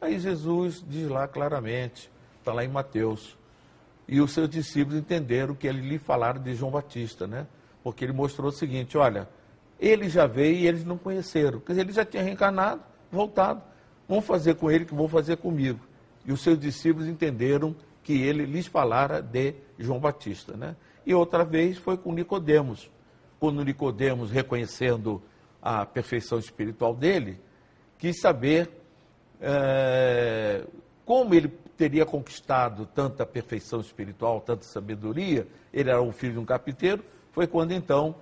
Aí 0.00 0.18
Jesus 0.18 0.84
diz 0.86 1.08
lá 1.08 1.28
claramente, 1.28 2.10
está 2.38 2.52
lá 2.52 2.64
em 2.64 2.68
Mateus. 2.68 3.38
E 4.08 4.20
os 4.20 4.32
seus 4.32 4.48
discípulos 4.48 4.98
entenderam 4.98 5.54
que 5.54 5.66
ele 5.66 5.80
lhe 5.80 5.98
falaram 5.98 6.42
de 6.42 6.54
João 6.54 6.72
Batista, 6.72 7.26
né? 7.26 7.46
Porque 7.82 8.04
ele 8.04 8.12
mostrou 8.12 8.48
o 8.48 8.52
seguinte: 8.52 8.98
olha, 8.98 9.28
ele 9.78 10.08
já 10.08 10.26
veio 10.26 10.56
e 10.56 10.66
eles 10.66 10.84
não 10.84 10.98
conheceram. 10.98 11.60
Quer 11.60 11.72
dizer, 11.72 11.80
ele 11.82 11.92
já 11.92 12.04
tinha 12.04 12.22
reencarnado, 12.22 12.82
voltado. 13.10 13.62
Vamos 14.08 14.24
fazer 14.24 14.54
com 14.54 14.70
ele 14.70 14.84
que 14.84 14.94
vão 14.94 15.08
fazer 15.08 15.36
comigo. 15.36 15.80
E 16.24 16.32
os 16.32 16.40
seus 16.40 16.58
discípulos 16.58 17.08
entenderam 17.08 17.74
que 18.02 18.12
ele 18.12 18.44
lhes 18.44 18.66
falara 18.66 19.20
de 19.20 19.54
João 19.78 19.98
Batista. 19.98 20.56
Né? 20.56 20.76
E 21.06 21.14
outra 21.14 21.44
vez 21.44 21.78
foi 21.78 21.96
com 21.96 22.12
Nicodemos, 22.12 22.90
quando 23.40 23.64
Nicodemos, 23.64 24.30
reconhecendo 24.30 25.22
a 25.60 25.86
perfeição 25.86 26.38
espiritual 26.38 26.94
dele, 26.94 27.40
quis 27.98 28.20
saber 28.20 28.70
é, 29.40 30.64
como 31.04 31.34
ele 31.34 31.48
teria 31.76 32.06
conquistado 32.06 32.86
tanta 32.94 33.26
perfeição 33.26 33.80
espiritual, 33.80 34.40
tanta 34.40 34.64
sabedoria, 34.64 35.46
ele 35.72 35.90
era 35.90 36.00
um 36.00 36.12
filho 36.12 36.34
de 36.34 36.38
um 36.38 36.44
capiteiro, 36.44 37.02
foi 37.32 37.46
quando 37.46 37.72
então 37.72 38.14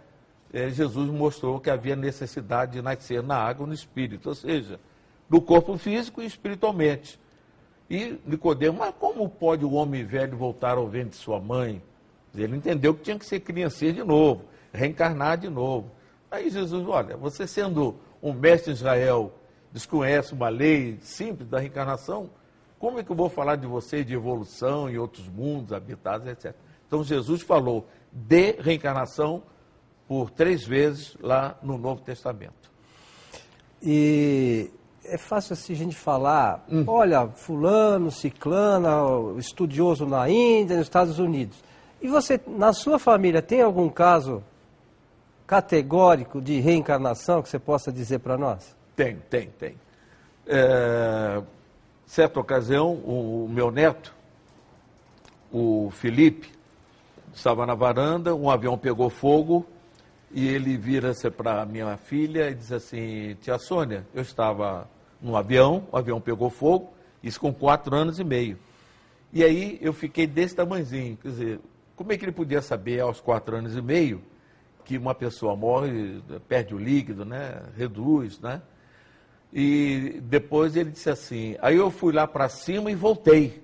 é, 0.53 0.69
Jesus 0.71 1.11
mostrou 1.11 1.61
que 1.61 1.71
havia 1.71 1.95
necessidade 1.95 2.73
de 2.73 2.83
nascer 2.83 3.23
na 3.23 3.37
água 3.37 3.67
no 3.67 3.75
espírito, 3.75 4.29
ou 4.29 4.35
seja, 4.35 4.81
no 5.29 5.41
corpo 5.41 5.77
físico 5.77 6.23
e 6.23 6.27
espiritualmente. 6.27 7.21
E 7.89 8.19
Nicodemo, 8.25 8.79
mas 8.79 8.95
como 8.99 9.29
pode 9.29 9.65
o 9.65 9.73
homem 9.73 10.05
velho 10.05 10.37
voltar 10.37 10.77
ao 10.77 10.89
ventre 10.89 11.11
de 11.11 11.17
sua 11.17 11.41
mãe? 11.41 11.83
Ele 12.35 12.57
entendeu 12.57 12.95
que 12.95 13.03
tinha 13.03 13.19
que 13.19 13.27
ser 13.27 13.41
criança 13.41 13.93
de 13.93 14.05
novo, 14.05 14.45
reencarnar 14.73 15.39
de 15.39 15.49
novo. 15.49 15.91
Aí 16.31 16.49
Jesus, 16.49 16.87
olha, 16.87 17.17
você 17.17 17.47
sendo 17.47 17.97
um 18.23 18.33
mestre 18.33 18.73
de 18.73 18.79
Israel, 18.79 19.33
desconhece 19.73 20.33
uma 20.33 20.49
lei 20.49 20.99
simples 21.01 21.49
da 21.49 21.59
reencarnação, 21.59 22.31
como 22.81 22.99
é 22.99 23.05
que 23.05 23.13
eu 23.13 23.17
vou 23.17 23.29
falar 23.29 23.57
de 23.57 23.67
você 23.67 24.03
de 24.03 24.15
evolução 24.15 24.89
em 24.89 24.97
outros 24.97 25.29
mundos 25.29 25.71
habitados, 25.71 26.27
etc. 26.27 26.55
Então 26.87 27.05
Jesus 27.05 27.43
falou 27.43 27.87
de 28.11 28.53
reencarnação 28.53 29.43
por 30.09 30.31
três 30.31 30.67
vezes 30.67 31.15
lá 31.21 31.57
no 31.63 31.77
Novo 31.77 32.01
Testamento. 32.01 32.73
E 33.83 34.71
é 35.05 35.19
fácil 35.19 35.53
assim 35.53 35.75
a 35.75 35.77
gente 35.77 35.95
falar, 35.95 36.65
hum. 36.71 36.85
olha, 36.87 37.29
fulano, 37.29 38.11
ciclana, 38.11 38.91
estudioso 39.39 40.07
na 40.07 40.29
Índia, 40.31 40.77
nos 40.79 40.87
Estados 40.87 41.19
Unidos. 41.19 41.63
E 42.01 42.09
você, 42.09 42.41
na 42.47 42.73
sua 42.73 42.99
família, 42.99 43.43
tem 43.43 43.61
algum 43.61 43.91
caso 43.91 44.43
categórico 45.47 46.41
de 46.41 46.61
reencarnação 46.61 47.43
que 47.43 47.49
você 47.51 47.59
possa 47.59 47.93
dizer 47.93 48.21
para 48.21 48.39
nós? 48.39 48.75
Tem, 48.97 49.17
tem, 49.29 49.51
tem. 49.51 49.75
É, 50.47 51.43
certa 52.11 52.41
ocasião, 52.41 52.95
o, 52.95 53.49
meu 53.49 53.71
neto, 53.71 54.13
o 55.53 55.91
Felipe, 55.93 56.51
estava 57.33 57.65
na 57.65 57.75
varanda, 57.77 58.35
um 58.35 58.51
avião 58.51 58.77
pegou 58.77 59.09
fogo 59.09 59.65
e 60.33 60.49
ele 60.49 60.77
vira-se 60.77 61.31
para 61.31 61.65
minha 61.65 61.97
filha 61.97 62.51
e 62.51 62.55
diz 62.55 62.73
assim: 62.73 63.37
Tia 63.41 63.59
Sônia, 63.59 64.05
eu 64.13 64.23
estava 64.23 64.91
no 65.23 65.37
avião, 65.37 65.87
o 65.93 65.97
avião 65.97 66.21
pegou 66.21 66.51
fogo, 66.51 66.93
isso 67.23 67.39
com 67.39 67.55
quatro 67.55 67.95
anos 67.95 68.19
e 68.19 68.25
meio. 68.25 68.59
E 69.33 69.45
aí 69.45 69.79
eu 69.81 69.93
fiquei 69.93 70.27
desse 70.27 70.57
tamanhozinho. 70.57 71.17
Quer 71.17 71.29
dizer, 71.29 71.61
como 71.95 72.13
é 72.13 72.19
que 72.19 72.25
ele 72.25 72.33
podia 72.33 72.61
saber 72.61 72.99
aos 72.99 73.21
quatro 73.21 73.57
anos 73.57 73.77
e 73.77 73.81
meio 73.81 74.21
que 74.85 74.99
uma 74.99 75.15
pessoa 75.15 75.55
morre, 75.55 76.21
perde 76.49 76.75
o 76.75 76.79
líquido, 76.79 77.25
né? 77.25 77.63
Reduz, 77.77 78.41
né? 78.41 78.61
E 79.53 80.21
depois 80.23 80.77
ele 80.77 80.91
disse 80.91 81.11
assim: 81.11 81.57
aí 81.61 81.77
eu 81.77 81.91
fui 81.91 82.13
lá 82.13 82.27
para 82.27 82.49
cima 82.49 82.91
e 82.91 82.95
voltei. 82.95 83.63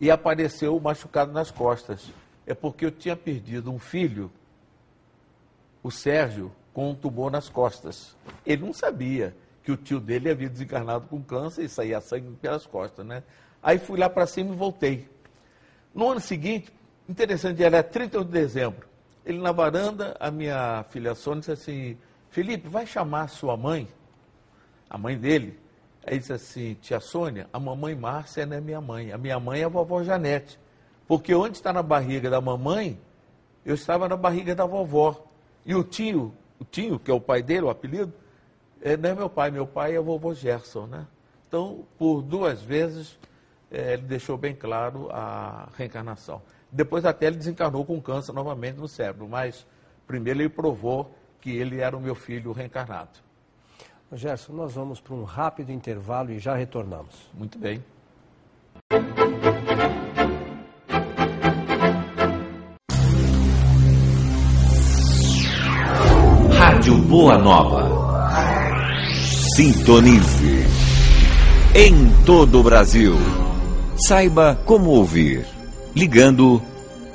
E 0.00 0.10
apareceu 0.10 0.78
machucado 0.80 1.32
nas 1.32 1.50
costas. 1.50 2.10
É 2.46 2.54
porque 2.54 2.84
eu 2.86 2.90
tinha 2.90 3.14
perdido 3.14 3.70
um 3.70 3.78
filho 3.78 4.30
o 5.82 5.90
Sérgio 5.90 6.50
com 6.72 6.90
um 6.90 6.94
tumor 6.94 7.30
nas 7.30 7.48
costas. 7.48 8.16
Ele 8.44 8.64
não 8.64 8.72
sabia 8.72 9.34
que 9.62 9.70
o 9.70 9.76
tio 9.76 10.00
dele 10.00 10.30
havia 10.30 10.48
desencarnado 10.48 11.06
com 11.06 11.22
câncer 11.22 11.64
e 11.64 11.68
saía 11.68 12.00
sangue 12.00 12.34
pelas 12.40 12.66
costas, 12.66 13.04
né? 13.04 13.22
Aí 13.62 13.78
fui 13.78 13.98
lá 13.98 14.08
para 14.08 14.26
cima 14.26 14.52
e 14.54 14.56
voltei. 14.56 15.08
No 15.94 16.08
ano 16.08 16.20
seguinte, 16.20 16.72
interessante, 17.08 17.62
era 17.62 17.82
31 17.82 18.24
de 18.24 18.30
dezembro. 18.30 18.88
Ele 19.24 19.38
na 19.38 19.52
varanda, 19.52 20.16
a 20.18 20.30
minha 20.30 20.84
filha 20.90 21.14
Sônia 21.14 21.40
disse 21.40 21.52
assim, 21.52 21.98
Felipe, 22.30 22.68
vai 22.68 22.86
chamar 22.86 23.28
sua 23.28 23.56
mãe, 23.56 23.86
a 24.90 24.98
mãe 24.98 25.16
dele. 25.16 25.56
Aí 26.04 26.18
disse 26.18 26.32
assim, 26.32 26.74
tia 26.74 26.98
Sônia, 26.98 27.48
a 27.52 27.60
mamãe 27.60 27.94
Márcia 27.94 28.44
não 28.44 28.56
é 28.56 28.60
minha 28.60 28.80
mãe, 28.80 29.12
a 29.12 29.18
minha 29.18 29.38
mãe 29.38 29.60
é 29.60 29.64
a 29.64 29.68
vovó 29.68 30.02
Janete. 30.02 30.58
Porque 31.06 31.34
onde 31.34 31.56
está 31.56 31.72
na 31.72 31.82
barriga 31.82 32.28
da 32.28 32.40
mamãe, 32.40 32.98
eu 33.64 33.74
estava 33.74 34.08
na 34.08 34.16
barriga 34.16 34.54
da 34.54 34.66
vovó. 34.66 35.24
E 35.64 35.74
o 35.74 35.84
tio, 35.84 36.34
o 36.58 36.64
tio, 36.64 36.98
que 36.98 37.10
é 37.10 37.14
o 37.14 37.20
pai 37.20 37.42
dele, 37.42 37.66
o 37.66 37.70
apelido, 37.70 38.12
é, 38.82 38.96
não 38.96 39.10
é 39.10 39.14
meu 39.14 39.30
pai, 39.30 39.50
meu 39.50 39.66
pai 39.66 39.94
é 39.94 40.00
o 40.00 40.04
vovô 40.04 40.34
Gerson, 40.34 40.86
né? 40.86 41.06
Então, 41.46 41.86
por 41.98 42.22
duas 42.22 42.62
vezes, 42.62 43.18
é, 43.70 43.92
ele 43.92 44.02
deixou 44.02 44.36
bem 44.36 44.54
claro 44.54 45.08
a 45.10 45.68
reencarnação. 45.76 46.42
Depois 46.72 47.04
até 47.04 47.26
ele 47.26 47.36
desencarnou 47.36 47.84
com 47.84 48.00
câncer 48.00 48.32
novamente 48.32 48.76
no 48.76 48.88
cérebro, 48.88 49.28
mas 49.28 49.66
primeiro 50.06 50.40
ele 50.40 50.48
provou 50.48 51.14
que 51.40 51.50
ele 51.50 51.80
era 51.80 51.96
o 51.96 52.00
meu 52.00 52.14
filho 52.14 52.52
reencarnado. 52.52 53.18
Gerson, 54.12 54.52
nós 54.52 54.72
vamos 54.74 55.00
para 55.00 55.14
um 55.14 55.22
rápido 55.22 55.70
intervalo 55.70 56.32
e 56.32 56.40
já 56.40 56.54
retornamos. 56.56 57.14
Muito 57.32 57.58
bem. 57.58 57.80
Rádio 66.58 66.98
Boa 67.02 67.38
Nova. 67.38 68.00
Sintonize. 69.54 70.64
Em 71.74 72.24
todo 72.24 72.58
o 72.58 72.62
Brasil. 72.64 73.14
Saiba 73.96 74.58
como 74.66 74.90
ouvir. 74.90 75.46
Ligando, 75.94 76.60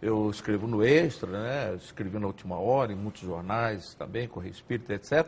eu 0.01 0.29
escrevo 0.29 0.67
no 0.67 0.83
Extra, 0.83 1.29
né? 1.29 1.75
escrevi 1.75 2.19
na 2.19 2.27
Última 2.27 2.57
Hora, 2.57 2.91
em 2.91 2.95
muitos 2.95 3.21
jornais 3.21 3.93
também, 3.95 4.27
Correio 4.27 4.51
Espírita, 4.51 4.93
etc. 4.93 5.27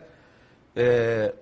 É, 0.75 1.33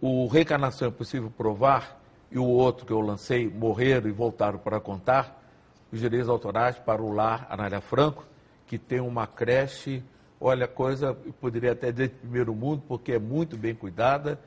o 0.00 0.26
Reencarnação 0.26 0.88
é 0.88 0.90
Possível 0.90 1.30
Provar 1.30 2.00
e 2.30 2.38
o 2.38 2.44
outro 2.44 2.86
que 2.86 2.92
eu 2.92 3.00
lancei, 3.00 3.48
Morreram 3.48 4.08
e 4.08 4.12
Voltaram 4.12 4.58
para 4.58 4.80
Contar, 4.80 5.40
os 5.92 6.00
direitos 6.00 6.28
autorais 6.28 6.78
para 6.78 7.02
o 7.02 7.12
Lar 7.12 7.46
Anália 7.50 7.80
Franco, 7.80 8.26
que 8.66 8.78
tem 8.78 9.00
uma 9.00 9.26
creche 9.26 10.02
Olha, 10.44 10.66
coisa, 10.66 11.14
poderia 11.40 11.70
até 11.70 11.92
dizer 11.92 12.08
de 12.08 12.14
primeiro 12.16 12.52
mundo, 12.52 12.82
porque 12.88 13.12
é 13.12 13.18
muito 13.18 13.56
bem 13.56 13.76
cuidada, 13.76 14.40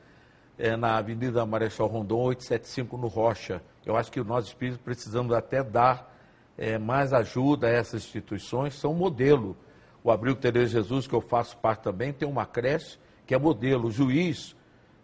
é 0.58 0.76
na 0.76 0.96
Avenida 0.96 1.44
Marechal 1.44 1.86
Rondon, 1.86 2.18
875, 2.18 2.96
no 2.96 3.08
Rocha. 3.08 3.62
Eu 3.84 3.96
acho 3.96 4.10
que 4.10 4.22
nós 4.22 4.46
espíritos 4.46 4.80
precisamos 4.82 5.34
até 5.34 5.62
dar 5.62 6.14
é, 6.56 6.78
mais 6.78 7.12
ajuda 7.12 7.66
a 7.66 7.70
essas 7.70 8.04
instituições, 8.04 8.74
são 8.74 8.94
modelo. 8.94 9.56
O 10.02 10.10
Abrigo 10.10 10.38
Tereza 10.38 10.72
Jesus, 10.72 11.06
que 11.06 11.14
eu 11.14 11.20
faço 11.20 11.56
parte 11.58 11.82
também, 11.82 12.12
tem 12.12 12.28
uma 12.28 12.46
creche 12.46 12.98
que 13.26 13.34
é 13.34 13.38
modelo. 13.38 13.88
O 13.88 13.90
juiz 13.90 14.56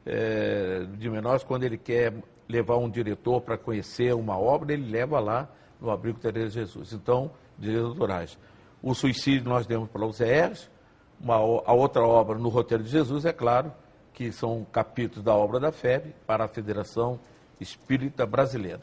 é, 0.07 0.87
de 0.97 1.11
menores, 1.11 1.45
quando 1.45 1.65
ele 1.65 1.77
quer 1.77 2.15
levar 2.49 2.77
um 2.77 2.89
diretor 2.89 3.41
para 3.41 3.59
conhecer 3.59 4.15
uma 4.15 4.39
obra, 4.39 4.73
ele 4.73 4.91
leva 4.91 5.19
lá 5.21 5.49
no 5.81 5.91
Abrigo 5.91 6.19
Tereza 6.19 6.61
Jesus. 6.61 6.93
Então, 6.93 7.31
direitos 7.59 7.91
autorais. 7.91 8.39
O 8.83 8.95
suicídio 8.95 9.49
nós 9.49 9.67
demos 9.67 9.89
para 9.89 10.05
os 10.05 10.21
ERs, 10.21 10.71
uma, 11.21 11.35
a 11.35 11.73
outra 11.73 12.03
obra 12.03 12.39
no 12.39 12.49
roteiro 12.49 12.83
de 12.83 12.91
Jesus, 12.91 13.25
é 13.25 13.33
claro, 13.33 13.73
que 14.13 14.31
são 14.33 14.67
capítulos 14.73 15.25
da 15.25 15.35
obra 15.35 15.59
da 15.59 15.73
FEB 15.73 16.15
para 16.27 16.45
a 16.45 16.49
Federação 16.49 17.19
Espírita 17.61 18.27
Brasileira. 18.27 18.81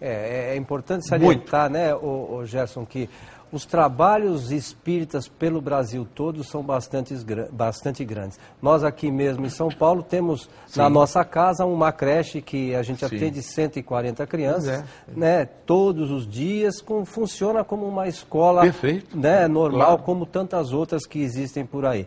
É, 0.00 0.52
é 0.52 0.56
importante 0.56 1.06
salientar, 1.06 1.70
Muito. 1.70 1.72
né, 1.72 1.94
o, 1.94 2.36
o 2.36 2.46
Gerson, 2.46 2.86
que 2.86 3.08
os 3.50 3.64
trabalhos 3.64 4.52
espíritas 4.52 5.26
pelo 5.26 5.60
Brasil 5.60 6.06
todo 6.14 6.44
são 6.44 6.62
bastante, 6.62 7.14
bastante 7.50 8.04
grandes. 8.04 8.38
Nós 8.60 8.84
aqui 8.84 9.10
mesmo 9.10 9.46
em 9.46 9.50
São 9.50 9.68
Paulo 9.68 10.02
temos 10.02 10.48
Sim. 10.66 10.80
na 10.80 10.90
nossa 10.90 11.24
casa 11.24 11.64
uma 11.64 11.90
creche 11.90 12.42
que 12.42 12.74
a 12.74 12.82
gente 12.82 13.06
Sim. 13.06 13.16
atende 13.16 13.42
140 13.42 14.26
crianças, 14.26 14.68
é. 14.68 14.84
né, 15.08 15.44
todos 15.44 16.10
os 16.10 16.28
dias, 16.28 16.80
com, 16.80 17.04
funciona 17.04 17.64
como 17.64 17.86
uma 17.86 18.06
escola 18.06 18.62
Perfeito. 18.62 19.16
Né, 19.16 19.48
normal, 19.48 19.96
claro. 19.96 20.02
como 20.02 20.26
tantas 20.26 20.72
outras 20.72 21.06
que 21.06 21.20
existem 21.20 21.64
por 21.64 21.86
aí. 21.86 22.06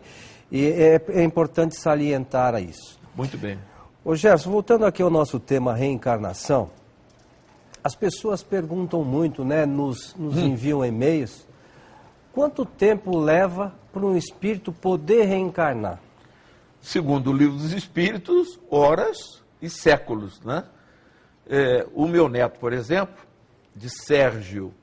E 0.52 0.66
é, 0.66 1.02
é 1.08 1.24
importante 1.24 1.74
salientar 1.74 2.62
isso. 2.62 3.00
Muito 3.16 3.38
bem. 3.38 3.58
Ô 4.04 4.14
Gerson, 4.14 4.50
voltando 4.50 4.84
aqui 4.84 5.00
ao 5.00 5.08
nosso 5.08 5.40
tema 5.40 5.72
reencarnação, 5.72 6.70
as 7.82 7.94
pessoas 7.94 8.42
perguntam 8.42 9.02
muito, 9.02 9.46
né, 9.46 9.64
nos, 9.64 10.14
nos 10.14 10.36
hum. 10.36 10.48
enviam 10.48 10.84
e-mails, 10.84 11.48
quanto 12.34 12.66
tempo 12.66 13.18
leva 13.18 13.74
para 13.90 14.04
um 14.04 14.14
espírito 14.14 14.72
poder 14.72 15.24
reencarnar? 15.24 15.98
Segundo 16.82 17.30
o 17.30 17.32
livro 17.32 17.56
dos 17.56 17.72
espíritos, 17.72 18.60
horas 18.70 19.42
e 19.60 19.70
séculos, 19.70 20.38
né? 20.42 20.64
É, 21.48 21.86
o 21.94 22.06
meu 22.06 22.28
neto, 22.28 22.58
por 22.58 22.74
exemplo, 22.74 23.24
de 23.74 23.88
Sérgio 23.88 24.74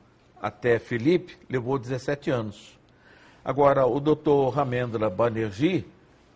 até 0.42 0.80
Felipe, 0.80 1.38
levou 1.48 1.78
17 1.78 2.32
anos. 2.32 2.79
Agora, 3.50 3.88
o 3.88 4.00
doutor 4.00 4.52
Ramendra 4.52 5.10
Banerjee, 5.10 5.84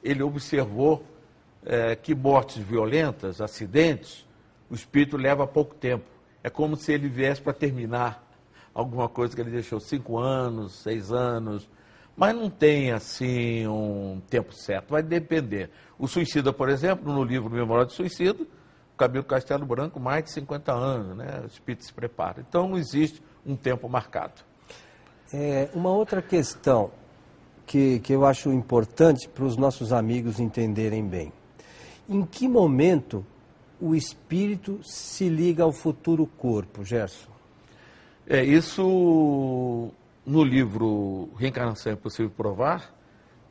ele 0.03 0.23
observou 0.23 1.05
é, 1.63 1.95
que 1.95 2.15
mortes 2.15 2.57
violentas, 2.57 3.39
acidentes, 3.39 4.25
o 4.67 4.73
espírito 4.73 5.15
leva 5.15 5.45
pouco 5.45 5.75
tempo. 5.75 6.05
É 6.43 6.49
como 6.49 6.75
se 6.75 6.91
ele 6.91 7.07
viesse 7.07 7.39
para 7.39 7.53
terminar 7.53 8.27
alguma 8.73 9.07
coisa 9.07 9.35
que 9.35 9.39
ele 9.39 9.51
deixou 9.51 9.79
cinco 9.79 10.17
anos, 10.17 10.81
seis 10.81 11.11
anos, 11.11 11.69
mas 12.17 12.35
não 12.35 12.49
tem 12.49 12.91
assim 12.91 13.67
um 13.67 14.19
tempo 14.27 14.51
certo, 14.51 14.89
vai 14.89 15.03
depender. 15.03 15.69
O 15.99 16.07
suicida, 16.07 16.51
por 16.51 16.67
exemplo, 16.67 17.13
no 17.13 17.23
livro 17.23 17.47
Memória 17.47 17.85
do 17.85 17.91
Suicídio, 17.91 18.47
Camilo 18.97 19.23
Castelo 19.23 19.67
Branco, 19.67 19.99
mais 19.99 20.23
de 20.23 20.31
50 20.31 20.73
anos, 20.73 21.15
né? 21.15 21.41
O 21.43 21.45
espírito 21.45 21.85
se 21.85 21.93
prepara. 21.93 22.43
Então 22.49 22.67
não 22.67 22.75
existe 22.75 23.21
um 23.45 23.55
tempo 23.55 23.87
marcado. 23.87 24.41
É, 25.31 25.69
uma 25.75 25.91
outra 25.91 26.19
questão 26.19 26.89
que, 27.73 27.97
que 28.01 28.13
eu 28.13 28.23
acho 28.23 28.51
importante 28.51 29.27
para 29.27 29.43
os 29.43 29.57
nossos 29.57 29.91
amigos 29.91 30.39
entenderem 30.39 31.03
bem. 31.03 31.33
Em 32.07 32.23
que 32.23 32.47
momento 32.47 33.25
o 33.81 33.95
espírito 33.95 34.79
se 34.83 35.27
liga 35.27 35.63
ao 35.63 35.71
futuro 35.71 36.27
corpo, 36.27 36.85
Gerson? 36.85 37.31
É, 38.27 38.43
isso 38.43 39.91
no 40.23 40.43
livro 40.43 41.31
Reencarnação 41.35 41.93
é 41.93 41.95
Possível 41.95 42.29
Provar, 42.29 42.93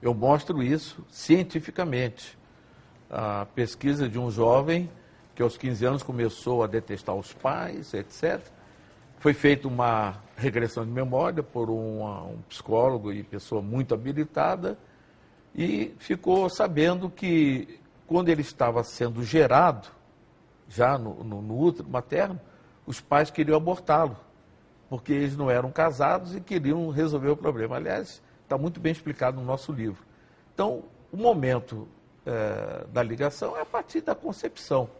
eu 0.01 0.15
mostro 0.15 0.63
isso 0.63 1.05
cientificamente. 1.11 2.39
A 3.11 3.45
pesquisa 3.57 4.09
de 4.09 4.21
um 4.21 4.31
jovem 4.31 4.89
que 5.35 5.43
aos 5.43 5.57
15 5.57 5.85
anos 5.85 6.03
começou 6.05 6.63
a 6.63 6.69
detestar 6.69 7.17
os 7.17 7.33
pais, 7.33 7.93
etc. 7.93 8.41
Foi 9.19 9.35
feita 9.35 9.67
uma 9.67 10.23
regressão 10.43 10.85
de 10.85 10.91
memória 10.91 11.43
por 11.43 11.71
um, 11.71 12.05
um 12.05 12.39
psicólogo 12.49 13.13
e 13.13 13.23
pessoa 13.23 13.63
muito 13.63 13.95
habilitada 13.95 14.77
e 15.55 15.95
ficou 15.99 16.49
sabendo 16.51 17.09
que 17.09 17.79
quando 18.07 18.29
ele 18.29 18.43
estava 18.43 18.83
sendo 18.83 19.23
gerado, 19.23 19.89
já 20.69 20.99
no, 20.99 21.23
no, 21.23 21.41
no 21.41 21.59
útero 21.59 21.89
materno, 21.89 22.41
os 22.87 23.01
pais 23.01 23.31
queriam 23.31 23.57
abortá-lo. 23.57 24.17
porque 24.93 25.13
eles 25.13 25.37
não 25.37 25.51
eram 25.51 25.71
casados 25.71 26.37
e 26.37 26.41
queriam 26.41 26.91
resolver 26.91 27.31
o 27.31 27.37
problema. 27.37 27.77
Aliás, 27.77 28.21
está 28.43 28.59
muito 28.59 28.79
bem 28.79 28.93
explicado 28.93 29.41
no 29.41 29.47
nosso 29.47 29.73
livro. 29.73 30.05
Então, 30.53 30.85
o 31.11 31.17
momento 31.17 31.89
é, 32.27 32.85
da 32.93 33.03
ligação 33.03 33.57
é 33.57 33.63
a 33.63 33.65
partir 33.65 34.03
da 34.03 34.15
concepção. 34.15 34.91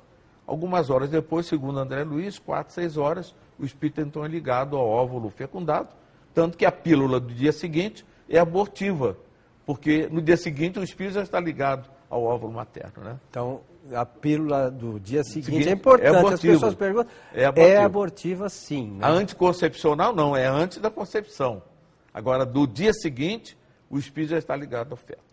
Algumas 0.47 0.89
horas 0.89 1.11
depois, 1.11 1.45
segundo 1.45 1.79
André 1.79 2.05
Luiz, 2.05 2.39
quatro, 2.39 2.73
seis 2.73 2.97
horas, 2.97 3.35
o 3.64 3.66
espírito 3.66 4.01
então 4.01 4.25
é 4.25 4.29
ligado 4.29 4.77
ao 4.77 4.87
óvulo 4.87 5.31
fecundado, 5.31 5.88
tanto 6.35 6.59
que 6.59 6.64
a 6.64 6.72
pílula 6.72 7.20
do 7.20 7.33
dia 7.33 7.53
seguinte 7.53 8.05
é 8.29 8.38
abortiva, 8.38 9.16
porque 9.64 10.09
no 10.11 10.20
dia 10.20 10.37
seguinte 10.37 10.79
o 10.79 10.83
espírito 10.83 11.14
já 11.14 11.22
está 11.22 11.38
ligado 11.38 11.88
ao 12.09 12.25
óvulo 12.25 12.53
materno. 12.53 13.05
Né? 13.05 13.18
Então, 13.31 13.61
a 13.92 14.05
pílula 14.05 14.70
do 14.70 14.98
dia 14.98 15.25
seguinte, 15.25 15.46
seguinte 15.46 15.68
é 15.68 15.72
importante. 15.72 16.14
é 16.14 16.35
As 16.35 16.40
pessoas 16.40 16.75
perguntam. 16.75 17.12
É 17.33 17.44
abortiva, 17.44 17.68
é 17.68 17.77
abortiva 17.77 18.48
sim. 18.48 18.90
Né? 18.92 19.07
A 19.07 19.11
anticoncepcional 19.11 20.14
não, 20.14 20.37
é 20.37 20.46
antes 20.46 20.79
da 20.79 20.90
concepção. 20.90 21.62
Agora, 22.12 22.44
do 22.44 22.66
dia 22.66 22.92
seguinte, 22.92 23.57
o 23.88 23.98
espírito 23.98 24.31
já 24.31 24.38
está 24.38 24.55
ligado 24.55 24.92
ao 24.92 24.96
feto. 24.96 25.32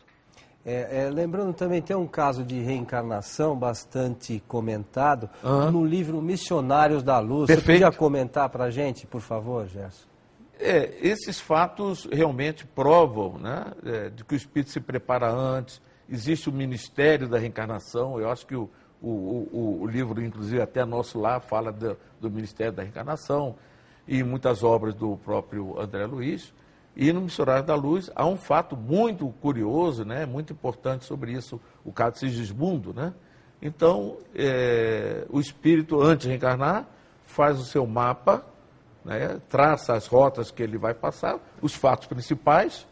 É, 0.72 1.06
é, 1.06 1.10
lembrando 1.10 1.52
também, 1.52 1.82
tem 1.82 1.96
um 1.96 2.06
caso 2.06 2.44
de 2.44 2.62
reencarnação 2.62 3.58
bastante 3.58 4.40
comentado 4.48 5.28
Aham. 5.44 5.72
no 5.72 5.84
livro 5.84 6.22
Missionários 6.22 7.02
da 7.02 7.18
Luz. 7.18 7.48
Você 7.48 7.56
Perfeito. 7.56 7.86
podia 7.86 7.98
comentar 7.98 8.48
para 8.50 8.66
a 8.66 8.70
gente, 8.70 9.08
por 9.08 9.20
favor, 9.20 9.66
Gerson? 9.68 10.06
É, 10.60 10.96
esses 11.02 11.40
fatos 11.40 12.08
realmente 12.12 12.68
provam 12.68 13.40
né, 13.40 13.66
é, 13.84 14.10
de 14.12 14.24
que 14.24 14.36
o 14.36 14.38
espírito 14.38 14.70
se 14.70 14.80
prepara 14.80 15.28
antes. 15.28 15.82
Existe 16.08 16.50
o 16.50 16.54
ministério 16.54 17.28
da 17.28 17.40
reencarnação. 17.40 18.20
Eu 18.20 18.30
acho 18.30 18.46
que 18.46 18.56
o, 18.56 18.70
o, 19.02 19.10
o, 19.52 19.80
o 19.82 19.88
livro, 19.88 20.24
inclusive 20.24 20.62
até 20.62 20.86
nosso 20.86 21.20
lá, 21.20 21.40
fala 21.40 21.72
do, 21.72 21.98
do 22.22 22.30
ministério 22.30 22.74
da 22.74 22.84
reencarnação 22.84 23.56
e 24.08 24.22
muitas 24.22 24.64
obras 24.64 24.94
do 24.94 25.18
próprio 25.18 25.80
André 25.80 26.06
Luiz. 26.06 26.54
E 27.02 27.14
no 27.14 27.22
Missionário 27.22 27.64
da 27.64 27.76
Luz 27.76 28.12
há 28.14 28.26
um 28.26 28.36
fato 28.36 28.76
muito 28.76 29.26
curioso, 29.42 30.04
né, 30.04 30.26
muito 30.26 30.52
importante 30.52 31.06
sobre 31.06 31.32
isso, 31.32 31.58
o 31.86 31.94
caso 31.94 32.16
de 32.16 32.20
Sigismundo. 32.20 32.94
Né? 32.94 33.14
Então, 33.62 34.18
é, 34.36 35.26
o 35.30 35.40
espírito, 35.40 36.02
antes 36.02 36.24
de 36.24 36.28
reencarnar, 36.28 36.86
faz 37.24 37.58
o 37.58 37.64
seu 37.64 37.88
mapa 37.88 38.44
né, 39.06 39.40
traça 39.48 39.94
as 39.94 40.08
rotas 40.08 40.52
que 40.52 40.62
ele 40.62 40.78
vai 40.78 40.94
passar, 40.94 41.40
os 41.62 41.74
fatos 41.74 42.06
principais, 42.06 42.86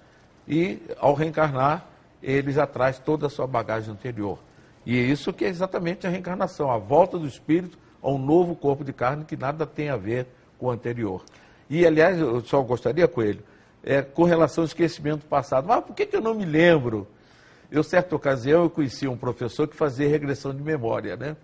e 0.48 0.82
ao 1.00 1.14
reencarnar, 1.14 1.86
ele 2.24 2.54
já 2.54 2.66
traz 2.66 2.98
toda 3.00 3.28
a 3.28 3.30
sua 3.30 3.46
bagagem 3.46 3.92
anterior. 3.92 4.40
E 4.86 4.98
é 4.98 5.02
isso 5.02 5.34
que 5.34 5.44
é 5.44 5.50
exatamente 5.50 6.08
a 6.08 6.10
reencarnação, 6.10 6.72
a 6.72 6.78
volta 6.78 7.20
do 7.20 7.28
espírito 7.28 7.78
a 8.02 8.10
um 8.10 8.18
novo 8.18 8.56
corpo 8.56 8.86
de 8.86 8.94
carne 8.94 9.26
que 9.26 9.36
nada 9.36 9.66
tem 9.66 9.90
a 9.90 9.98
ver 9.98 10.28
com 10.58 10.68
o 10.68 10.72
anterior. 10.72 11.26
E, 11.70 11.86
aliás, 11.86 12.18
eu 12.18 12.40
só 12.40 12.62
gostaria, 12.62 13.06
Coelho, 13.06 13.44
é, 13.84 14.02
com 14.02 14.24
relação 14.24 14.64
ao 14.64 14.66
esquecimento 14.68 15.26
passado. 15.26 15.68
Mas 15.68 15.84
por 15.84 15.96
que, 15.96 16.06
que 16.06 16.16
eu 16.16 16.22
não 16.22 16.34
me 16.34 16.46
lembro? 16.46 17.08
Eu, 17.70 17.84
certa 17.84 18.16
ocasião, 18.16 18.64
eu 18.64 18.70
conheci 18.70 19.08
um 19.08 19.18
professor 19.18 19.68
que 19.68 19.76
fazia 19.76 20.08
regressão 20.08 20.54
de 20.54 20.62
memória, 20.62 21.16
né? 21.18 21.36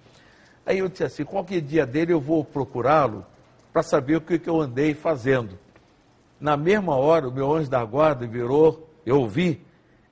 Aí 0.65 0.79
eu 0.79 0.87
disse 0.87 1.03
assim, 1.03 1.25
qualquer 1.25 1.59
dia 1.61 1.85
dele 1.85 2.13
eu 2.13 2.21
vou 2.21 2.43
procurá-lo 2.45 3.25
para 3.73 3.83
saber 3.83 4.15
o 4.15 4.21
que, 4.21 4.39
que 4.39 4.49
eu 4.49 4.61
andei 4.61 4.93
fazendo. 4.93 5.59
Na 6.39 6.55
mesma 6.55 6.95
hora, 6.95 7.27
o 7.27 7.31
meu 7.31 7.51
anjo 7.53 7.69
da 7.69 7.83
guarda 7.83 8.25
virou, 8.25 8.89
eu 9.05 9.19
ouvi, 9.19 9.61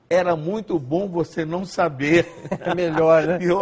era 0.09 0.35
muito 0.35 0.77
bom 0.77 1.07
você 1.07 1.45
não 1.45 1.63
saber. 1.63 2.27
É 2.59 2.75
melhor, 2.75 3.23
né? 3.25 3.39
Eu, 3.41 3.61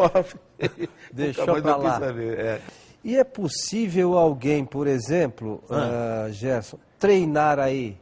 Deixou 1.13 1.45
lá. 1.61 1.99
saber, 1.99 2.39
é. 2.39 2.61
E 3.03 3.15
é 3.15 3.23
possível 3.23 4.17
alguém, 4.17 4.65
por 4.65 4.87
exemplo, 4.87 5.63
Ah. 5.69 6.25
ah, 6.25 6.31
Gerson, 6.31 6.79
treinar 6.97 7.59
aí 7.59 7.95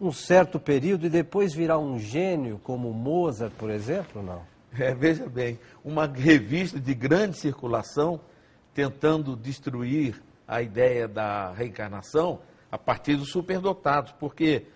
um 0.00 0.12
certo 0.12 0.58
período 0.58 1.06
e 1.06 1.10
depois 1.10 1.54
virar 1.54 1.78
um 1.78 1.98
gênio, 1.98 2.60
como 2.62 2.92
Mozart, 2.92 3.52
por 3.54 3.70
exemplo, 3.70 4.22
não? 4.22 4.42
É, 4.76 4.92
veja 4.92 5.28
bem, 5.28 5.58
uma 5.84 6.06
revista 6.06 6.80
de 6.80 6.94
grande 6.94 7.38
circulação 7.38 8.20
tentando 8.74 9.36
destruir 9.36 10.20
a 10.48 10.60
ideia 10.60 11.06
da 11.06 11.52
reencarnação 11.52 12.40
a 12.72 12.76
partir 12.76 13.14
dos 13.14 13.30
superdotados, 13.30 14.12
porque 14.18 14.66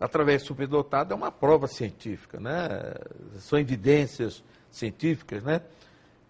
através 0.00 0.42
do 0.42 0.48
superdotado 0.48 1.12
é 1.12 1.16
uma 1.16 1.30
prova 1.30 1.66
científica, 1.66 2.40
né? 2.40 2.94
São 3.40 3.58
evidências 3.58 4.42
científicas, 4.70 5.42
né? 5.42 5.60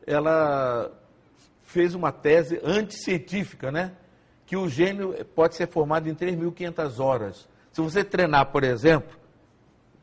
Ela 0.05 0.91
fez 1.63 1.95
uma 1.95 2.11
tese 2.11 2.61
anticientífica, 2.65 3.71
né? 3.71 3.93
Que 4.45 4.57
o 4.57 4.69
gênio 4.69 5.15
pode 5.27 5.55
ser 5.55 5.69
formado 5.69 6.09
em 6.09 6.15
3.500 6.15 6.99
horas. 6.99 7.49
Se 7.73 7.81
você 7.81 8.05
treinar, 8.05 8.47
por 8.47 8.65
exemplo, 8.65 9.17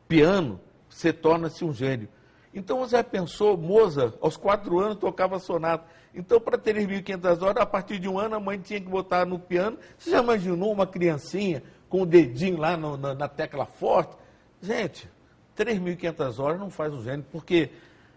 piano, 0.07 0.59
você 0.89 1.13
torna-se 1.13 1.63
um 1.63 1.73
gênio. 1.73 2.07
Então 2.53 2.79
você 2.79 3.01
pensou, 3.03 3.55
Mozart, 3.55 4.15
aos 4.21 4.35
quatro 4.35 4.79
anos 4.79 4.97
tocava 4.97 5.37
sonata. 5.39 5.85
Então, 6.15 6.41
para 6.41 6.57
ter 6.57 6.75
1.500 6.75 7.41
horas, 7.43 7.61
a 7.61 7.65
partir 7.65 7.99
de 7.99 8.09
um 8.09 8.17
ano, 8.17 8.35
a 8.35 8.39
mãe 8.39 8.57
tinha 8.59 8.81
que 8.81 8.87
botar 8.87 9.23
no 9.25 9.37
piano. 9.37 9.77
Você 9.97 10.09
já 10.09 10.23
imaginou 10.23 10.71
uma 10.71 10.87
criancinha 10.87 11.61
com 11.87 12.01
o 12.01 12.05
dedinho 12.05 12.57
lá 12.57 12.75
no- 12.75 12.97
na, 12.97 13.13
na 13.13 13.27
tecla 13.27 13.67
forte? 13.67 14.17
Gente, 14.59 15.07
3.500 15.55 16.39
horas 16.39 16.59
não 16.59 16.71
faz 16.71 16.91
um 16.91 17.03
gênio, 17.03 17.23
porque 17.31 17.69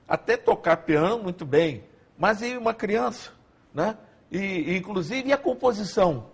até 0.08 0.36
tocar 0.38 0.78
piano, 0.78 1.22
muito 1.22 1.44
bem, 1.44 1.84
mas 2.16 2.40
e 2.40 2.56
uma 2.56 2.72
criança? 2.72 3.30
Né? 3.74 3.96
E, 4.30 4.74
inclusive, 4.76 5.28
e 5.28 5.32
a 5.32 5.38
composição? 5.38 6.28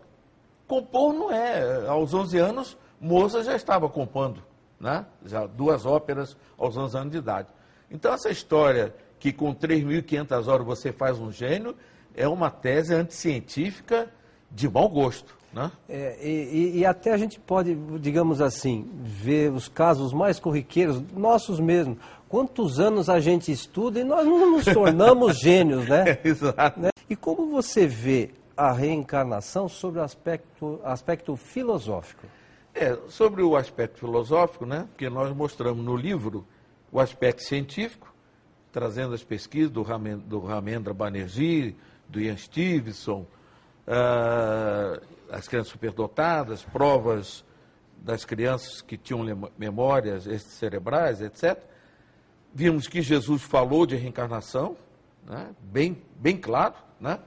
Compor 0.68 1.12
não 1.12 1.32
é. 1.32 1.86
Aos 1.88 2.14
11 2.14 2.38
anos, 2.38 2.78
Mozart 3.00 3.44
já 3.44 3.54
estava 3.56 3.88
compondo, 3.88 4.42
né? 4.80 5.04
já 5.24 5.46
duas 5.46 5.86
óperas 5.86 6.36
aos 6.56 6.76
11 6.76 6.96
anos 6.96 7.12
de 7.12 7.18
idade. 7.18 7.48
Então, 7.90 8.12
essa 8.12 8.30
história 8.30 8.94
que 9.18 9.32
com 9.32 9.54
3.500 9.54 10.46
horas 10.46 10.66
você 10.66 10.92
faz 10.92 11.18
um 11.18 11.32
gênio 11.32 11.74
é 12.14 12.26
uma 12.28 12.50
tese 12.50 12.94
anticientífica 12.94 14.10
de 14.50 14.68
mau 14.68 14.88
gosto. 14.88 15.36
Né? 15.52 15.70
É, 15.88 16.18
e, 16.22 16.30
e- 16.30 16.78
e 16.80 16.86
até 16.86 17.12
a 17.12 17.16
gente 17.16 17.40
pode, 17.40 17.74
digamos 17.98 18.40
assim, 18.40 18.86
ver 19.02 19.50
os 19.50 19.66
casos 19.68 20.12
mais 20.12 20.38
corriqueiros, 20.38 21.00
nossos 21.14 21.58
mesmos. 21.58 21.96
Quantos 22.28 22.78
anos 22.78 23.08
a 23.08 23.18
gente 23.18 23.50
estuda 23.50 23.98
e 24.00 24.04
nós 24.04 24.26
não 24.26 24.52
nos 24.52 24.64
tornamos 24.66 25.38
gênios, 25.40 25.88
né? 25.88 26.18
Exato. 26.22 26.78
Né? 26.78 26.90
E 27.08 27.16
como 27.16 27.46
você 27.50 27.86
vê 27.86 28.30
a 28.54 28.70
reencarnação 28.72 29.68
sobre 29.68 30.00
o 30.00 30.02
aspecto, 30.02 30.78
aspecto 30.84 31.34
filosófico? 31.36 32.26
É, 32.80 32.96
sobre 33.08 33.42
o 33.42 33.56
aspecto 33.56 33.98
filosófico, 33.98 34.64
né, 34.64 34.86
porque 34.90 35.10
nós 35.10 35.34
mostramos 35.34 35.84
no 35.84 35.96
livro 35.96 36.46
o 36.92 37.00
aspecto 37.00 37.42
científico, 37.42 38.14
trazendo 38.70 39.14
as 39.14 39.24
pesquisas 39.24 39.72
do, 39.72 39.82
Ramen, 39.82 40.18
do 40.18 40.38
Ramendra 40.38 40.94
Banerjee, 40.94 41.74
do 42.08 42.20
Ian 42.20 42.36
Stevenson, 42.36 43.26
ah, 43.84 45.00
as 45.28 45.48
crianças 45.48 45.72
superdotadas, 45.72 46.62
provas 46.62 47.44
das 47.96 48.24
crianças 48.24 48.80
que 48.80 48.96
tinham 48.96 49.24
memórias 49.58 50.22
cerebrais, 50.42 51.20
etc. 51.20 51.60
Vimos 52.54 52.86
que 52.86 53.02
Jesus 53.02 53.42
falou 53.42 53.86
de 53.86 53.96
reencarnação, 53.96 54.76
né, 55.26 55.50
bem, 55.60 56.00
bem 56.14 56.36
claro, 56.36 56.76
né? 57.00 57.18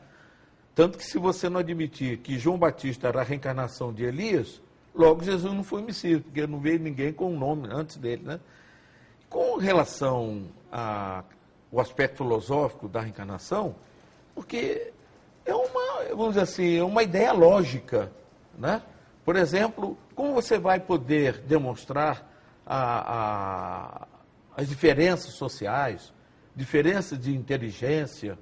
Tanto 0.73 0.97
que 0.97 1.03
se 1.03 1.19
você 1.19 1.49
não 1.49 1.59
admitir 1.59 2.19
que 2.19 2.39
João 2.39 2.57
Batista 2.57 3.09
era 3.09 3.19
a 3.19 3.23
reencarnação 3.25 3.91
de 3.91 4.05
Elias, 4.05 4.61
logo 4.93 5.23
Jesus 5.23 5.53
não 5.53 5.63
foi 5.63 5.81
Messias, 5.81 6.21
porque 6.21 6.45
não 6.47 6.59
veio 6.59 6.79
ninguém 6.79 7.11
com 7.13 7.33
o 7.33 7.37
nome 7.39 7.67
antes 7.71 7.97
dele, 7.97 8.23
né? 8.23 8.39
Com 9.29 9.57
relação 9.57 10.47
ao 10.71 11.79
aspecto 11.79 12.17
filosófico 12.17 12.87
da 12.89 12.99
reencarnação, 13.01 13.75
porque 14.35 14.91
é 15.45 15.55
uma, 15.55 16.03
vamos 16.09 16.29
dizer 16.29 16.41
assim, 16.41 16.77
é 16.77 16.83
uma 16.83 17.03
ideia 17.03 17.31
lógica, 17.31 18.11
né? 18.57 18.81
Por 19.23 19.35
exemplo, 19.35 19.97
como 20.15 20.33
você 20.33 20.57
vai 20.59 20.79
poder 20.79 21.39
demonstrar 21.41 22.27
a- 22.65 24.01
a- 24.05 24.07
as 24.57 24.67
diferenças 24.67 25.33
sociais, 25.33 26.13
diferenças 26.55 27.17
de 27.17 27.33
inteligência, 27.35 28.37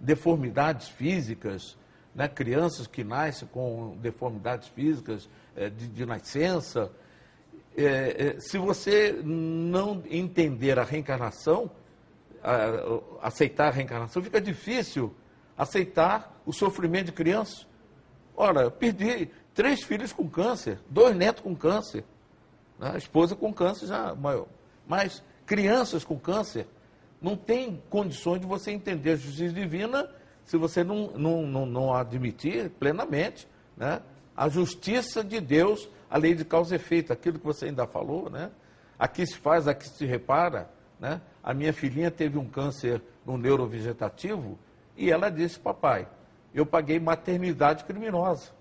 deformidades 0.00 0.88
físicas, 0.88 1.76
né? 2.14 2.26
crianças 2.28 2.86
que 2.86 3.04
nascem 3.04 3.46
com 3.48 3.96
deformidades 4.00 4.68
físicas 4.68 5.28
de, 5.70 5.88
de 5.88 6.06
nascença. 6.06 6.90
Eh, 7.76 8.34
eh, 8.36 8.40
se 8.40 8.58
você 8.58 9.12
não 9.24 10.02
entender 10.10 10.78
a 10.78 10.84
reencarnação, 10.84 11.70
a- 12.42 13.00
aceitar 13.26 13.68
a 13.68 13.70
reencarnação, 13.70 14.22
fica 14.22 14.40
difícil 14.40 15.14
aceitar 15.56 16.40
o 16.44 16.52
sofrimento 16.52 17.06
de 17.06 17.12
criança. 17.12 17.66
Ora, 18.36 18.70
perdi 18.70 19.30
três 19.54 19.82
filhos 19.82 20.12
com 20.12 20.28
câncer, 20.28 20.78
dois 20.90 21.14
netos 21.16 21.42
com 21.42 21.54
câncer, 21.54 22.04
né? 22.78 22.92
a 22.94 22.98
esposa 22.98 23.34
com 23.36 23.52
câncer 23.52 23.86
já 23.86 24.14
maior. 24.14 24.46
Mas 24.86 25.22
crianças 25.46 26.04
com 26.04 26.18
câncer 26.18 26.66
não 27.20 27.36
tem 27.36 27.82
condições 27.88 28.40
de 28.40 28.46
você 28.46 28.70
entender 28.72 29.12
a 29.12 29.16
justiça 29.16 29.52
divina 29.54 30.08
se 30.44 30.56
você 30.56 30.84
não, 30.84 31.12
não, 31.12 31.46
não, 31.46 31.64
não 31.66 31.94
admitir 31.94 32.68
plenamente 32.70 33.48
né? 33.76 34.00
A 34.36 34.48
justiça 34.48 35.22
de 35.22 35.40
Deus, 35.40 35.88
a 36.10 36.18
lei 36.18 36.34
de 36.34 36.44
causa 36.44 36.74
e 36.74 36.76
efeito, 36.76 37.12
aquilo 37.12 37.38
que 37.38 37.44
você 37.44 37.66
ainda 37.66 37.86
falou, 37.86 38.28
né? 38.30 38.50
Aqui 38.98 39.26
se 39.26 39.36
faz, 39.36 39.66
aqui 39.66 39.88
se 39.88 40.06
repara, 40.06 40.70
né? 40.98 41.20
A 41.42 41.52
minha 41.52 41.72
filhinha 41.72 42.10
teve 42.10 42.38
um 42.38 42.48
câncer 42.48 43.02
no 43.24 43.36
neurovegetativo 43.36 44.58
e 44.96 45.10
ela 45.10 45.30
disse, 45.30 45.58
papai, 45.58 46.08
eu 46.54 46.64
paguei 46.64 46.98
maternidade 46.98 47.84
criminosa. 47.84 48.52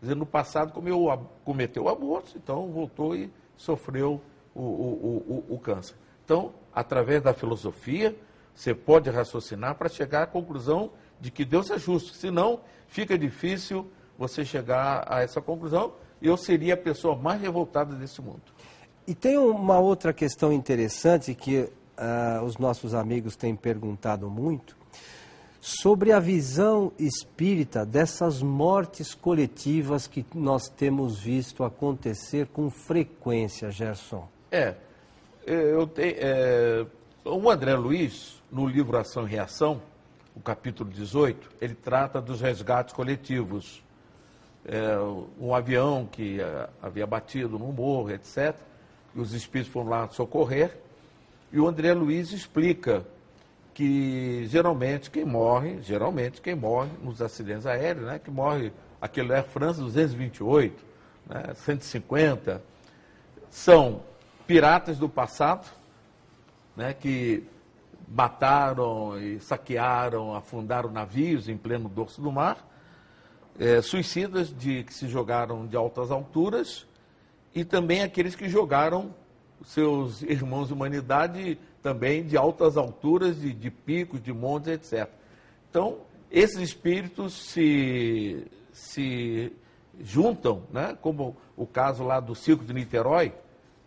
Dizer, 0.00 0.14
no 0.14 0.26
passado 0.26 0.72
comeu, 0.72 1.06
cometeu 1.44 1.88
aborto, 1.88 2.32
então 2.36 2.70
voltou 2.70 3.14
e 3.14 3.30
sofreu 3.56 4.20
o, 4.54 4.62
o, 4.62 5.44
o, 5.48 5.54
o 5.54 5.58
câncer. 5.58 5.96
Então, 6.24 6.52
através 6.74 7.22
da 7.22 7.32
filosofia, 7.32 8.16
você 8.54 8.74
pode 8.74 9.10
raciocinar 9.10 9.74
para 9.76 9.88
chegar 9.88 10.22
à 10.22 10.26
conclusão 10.26 10.90
de 11.20 11.30
que 11.30 11.44
Deus 11.44 11.70
é 11.70 11.78
justo. 11.78 12.14
Senão, 12.14 12.60
fica 12.86 13.18
difícil 13.18 13.90
você 14.18 14.44
chegar 14.44 15.04
a 15.08 15.22
essa 15.22 15.40
conclusão. 15.40 15.92
Eu 16.20 16.36
seria 16.36 16.74
a 16.74 16.76
pessoa 16.76 17.16
mais 17.16 17.40
revoltada 17.40 17.94
desse 17.94 18.20
mundo. 18.20 18.42
E 19.06 19.14
tem 19.14 19.36
uma 19.38 19.78
outra 19.78 20.12
questão 20.12 20.52
interessante 20.52 21.34
que 21.34 21.60
uh, 21.60 22.42
os 22.44 22.58
nossos 22.58 22.94
amigos 22.94 23.36
têm 23.36 23.54
perguntado 23.54 24.28
muito 24.28 24.76
sobre 25.60 26.12
a 26.12 26.20
visão 26.20 26.92
espírita 26.96 27.84
dessas 27.84 28.40
mortes 28.40 29.14
coletivas 29.14 30.06
que 30.06 30.24
nós 30.32 30.68
temos 30.68 31.18
visto 31.18 31.64
acontecer 31.64 32.46
com 32.46 32.70
frequência, 32.70 33.70
Gerson. 33.70 34.28
É, 34.50 34.76
eu 35.44 35.86
tenho, 35.88 36.14
é, 36.18 36.86
o 37.24 37.50
André 37.50 37.74
Luiz, 37.74 38.40
no 38.50 38.64
livro 38.64 38.96
Ação 38.96 39.26
e 39.26 39.30
Reação, 39.30 39.82
o 40.36 40.40
capítulo 40.40 40.88
18, 40.88 41.50
ele 41.60 41.74
trata 41.74 42.20
dos 42.20 42.40
resgates 42.40 42.94
coletivos. 42.94 43.82
É, 44.68 44.98
um 45.40 45.54
avião 45.54 46.08
que 46.10 46.40
é, 46.40 46.68
havia 46.82 47.06
batido 47.06 47.58
no 47.58 47.72
morro, 47.72 48.10
etc. 48.10 48.54
E 49.14 49.20
os 49.20 49.32
espíritos 49.32 49.72
foram 49.72 49.88
lá 49.88 50.08
socorrer. 50.08 50.76
E 51.52 51.60
o 51.60 51.68
André 51.68 51.94
Luiz 51.94 52.32
explica 52.32 53.06
que 53.76 54.46
geralmente 54.46 55.10
quem 55.10 55.24
morre, 55.24 55.82
geralmente 55.82 56.40
quem 56.40 56.54
morre 56.54 56.88
nos 57.02 57.20
acidentes 57.20 57.66
aéreos, 57.66 58.06
né, 58.06 58.18
que 58.18 58.30
morre 58.30 58.72
aquele 59.00 59.34
Air 59.34 59.44
France 59.44 59.78
228, 59.78 60.82
né, 61.26 61.52
150, 61.54 62.62
são 63.50 64.00
piratas 64.46 64.96
do 64.96 65.10
passado, 65.10 65.70
né, 66.74 66.94
que 66.94 67.44
mataram 68.08 69.20
e 69.20 69.40
saquearam, 69.40 70.34
afundaram 70.34 70.90
navios 70.90 71.46
em 71.46 71.56
pleno 71.56 71.86
dorso 71.86 72.22
do 72.22 72.32
mar, 72.32 72.66
é, 73.58 73.80
suicidas 73.80 74.54
de, 74.54 74.84
que 74.84 74.92
se 74.92 75.08
jogaram 75.08 75.66
de 75.66 75.76
altas 75.76 76.10
alturas 76.10 76.86
e 77.54 77.64
também 77.64 78.02
aqueles 78.02 78.34
que 78.34 78.48
jogaram 78.48 79.14
seus 79.64 80.22
irmãos 80.22 80.68
de 80.68 80.74
humanidade 80.74 81.58
também 81.82 82.24
de 82.24 82.36
altas 82.36 82.76
alturas, 82.76 83.40
de, 83.40 83.52
de 83.52 83.70
picos, 83.70 84.22
de 84.22 84.32
montes, 84.32 84.68
etc. 84.68 85.08
Então, 85.70 85.98
esses 86.30 86.58
espíritos 86.58 87.32
se, 87.32 88.46
se 88.72 89.52
juntam, 90.00 90.64
né, 90.70 90.96
como 91.00 91.36
o 91.56 91.66
caso 91.66 92.04
lá 92.04 92.20
do 92.20 92.34
Circo 92.34 92.64
de 92.64 92.72
Niterói, 92.72 93.32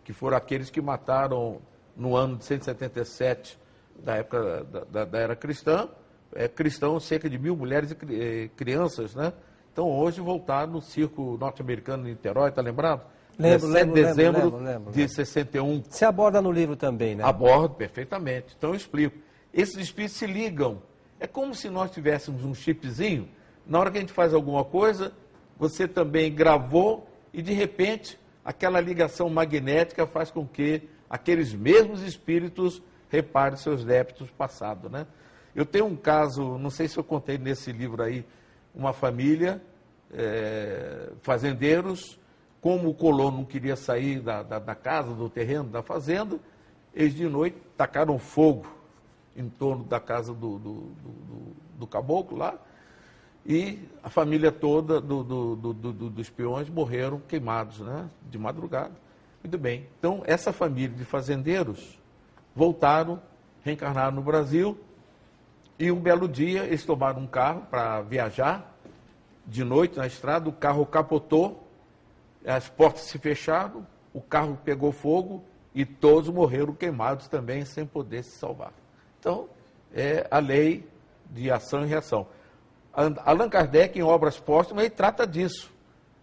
que 0.02 0.12
foram 0.12 0.36
aqueles 0.36 0.70
que 0.70 0.80
mataram 0.80 1.60
no 1.96 2.16
ano 2.16 2.36
de 2.36 2.44
177 2.44 3.58
da 4.02 4.16
época 4.16 4.64
da, 4.64 4.80
da, 4.84 5.04
da 5.04 5.18
era 5.18 5.36
cristã, 5.36 5.88
é, 6.34 6.48
cristãos, 6.48 7.04
cerca 7.04 7.28
de 7.28 7.38
mil 7.38 7.54
mulheres 7.54 7.94
e 8.08 8.14
é, 8.14 8.48
crianças, 8.56 9.14
né? 9.14 9.32
Então 9.72 9.90
hoje 9.90 10.20
voltar 10.20 10.66
no 10.66 10.80
circo 10.80 11.36
norte-americano 11.38 12.04
de 12.04 12.10
Niterói, 12.10 12.50
está 12.50 12.60
lembrado? 12.60 13.02
Lembro, 13.38 13.68
17 13.68 13.72
lembro, 13.72 13.94
de 13.94 14.02
dezembro 14.02 14.42
lembro, 14.42 14.64
lembro, 14.64 14.92
de 14.92 15.08
61. 15.08 15.82
Você 15.88 16.04
aborda 16.04 16.42
no 16.42 16.52
livro 16.52 16.76
também, 16.76 17.14
né? 17.14 17.24
Abordo 17.24 17.74
perfeitamente. 17.74 18.54
Então 18.56 18.70
eu 18.70 18.76
explico. 18.76 19.16
Esses 19.52 19.76
espíritos 19.76 20.18
se 20.18 20.26
ligam. 20.26 20.82
É 21.18 21.26
como 21.26 21.54
se 21.54 21.70
nós 21.70 21.90
tivéssemos 21.90 22.44
um 22.44 22.54
chipzinho. 22.54 23.28
Na 23.66 23.78
hora 23.78 23.90
que 23.90 23.98
a 23.98 24.00
gente 24.00 24.12
faz 24.12 24.34
alguma 24.34 24.64
coisa, 24.64 25.12
você 25.58 25.86
também 25.86 26.34
gravou 26.34 27.08
e 27.32 27.40
de 27.40 27.52
repente 27.52 28.18
aquela 28.44 28.80
ligação 28.80 29.28
magnética 29.30 30.06
faz 30.06 30.30
com 30.30 30.46
que 30.46 30.88
aqueles 31.08 31.52
mesmos 31.54 32.02
espíritos 32.02 32.82
reparem 33.08 33.56
seus 33.56 33.84
débitos 33.84 34.30
passados, 34.30 34.90
né? 34.90 35.06
Eu 35.54 35.66
tenho 35.66 35.86
um 35.86 35.96
caso, 35.96 36.58
não 36.58 36.70
sei 36.70 36.88
se 36.88 36.96
eu 36.96 37.04
contei 37.04 37.36
nesse 37.36 37.72
livro 37.72 38.02
aí, 38.02 38.24
uma 38.74 38.92
família, 38.92 39.62
é, 40.12 41.12
fazendeiros, 41.22 42.18
como 42.60 42.88
o 42.88 42.94
colono 42.94 43.38
não 43.38 43.44
queria 43.44 43.76
sair 43.76 44.20
da, 44.20 44.42
da, 44.42 44.58
da, 44.58 44.74
casa, 44.74 45.14
do 45.14 45.28
terreno, 45.28 45.64
da 45.64 45.82
fazenda, 45.82 46.38
eles 46.94 47.14
de 47.14 47.28
noite 47.28 47.56
tacaram 47.76 48.18
fogo 48.18 48.66
em 49.36 49.48
torno 49.48 49.84
da 49.84 50.00
casa 50.00 50.34
do, 50.34 50.58
do, 50.58 50.74
do, 50.74 51.56
do 51.78 51.86
caboclo 51.86 52.36
lá, 52.36 52.58
e 53.46 53.78
a 54.02 54.10
família 54.10 54.52
toda 54.52 55.00
do, 55.00 55.24
do, 55.24 55.56
do, 55.56 55.72
do, 55.72 56.10
dos 56.10 56.28
peões 56.28 56.68
morreram 56.68 57.20
queimados, 57.20 57.80
né? 57.80 58.08
De 58.28 58.38
madrugada. 58.38 58.92
Muito 59.42 59.56
bem. 59.56 59.86
Então, 59.98 60.22
essa 60.26 60.52
família 60.52 60.94
de 60.94 61.04
fazendeiros 61.04 61.98
voltaram, 62.54 63.20
reencarnaram 63.62 64.14
no 64.14 64.22
Brasil, 64.22 64.78
e 65.80 65.90
um 65.90 65.98
belo 65.98 66.28
dia 66.28 66.64
eles 66.64 66.84
tomaram 66.84 67.22
um 67.22 67.26
carro 67.26 67.62
para 67.70 68.02
viajar, 68.02 68.76
de 69.46 69.64
noite 69.64 69.96
na 69.96 70.06
estrada, 70.06 70.46
o 70.46 70.52
carro 70.52 70.84
capotou, 70.84 71.66
as 72.46 72.68
portas 72.68 73.04
se 73.04 73.18
fecharam, 73.18 73.86
o 74.12 74.20
carro 74.20 74.58
pegou 74.62 74.92
fogo 74.92 75.42
e 75.74 75.86
todos 75.86 76.28
morreram 76.28 76.74
queimados 76.74 77.28
também, 77.28 77.64
sem 77.64 77.86
poder 77.86 78.22
se 78.22 78.32
salvar. 78.32 78.74
Então, 79.18 79.48
é 79.94 80.26
a 80.30 80.38
lei 80.38 80.86
de 81.30 81.50
ação 81.50 81.82
e 81.82 81.88
reação. 81.88 82.26
Allan 82.92 83.48
Kardec, 83.48 83.98
em 83.98 84.02
Obras 84.02 84.38
Póstumas, 84.38 84.84
ele 84.84 84.94
trata 84.94 85.26
disso, 85.26 85.72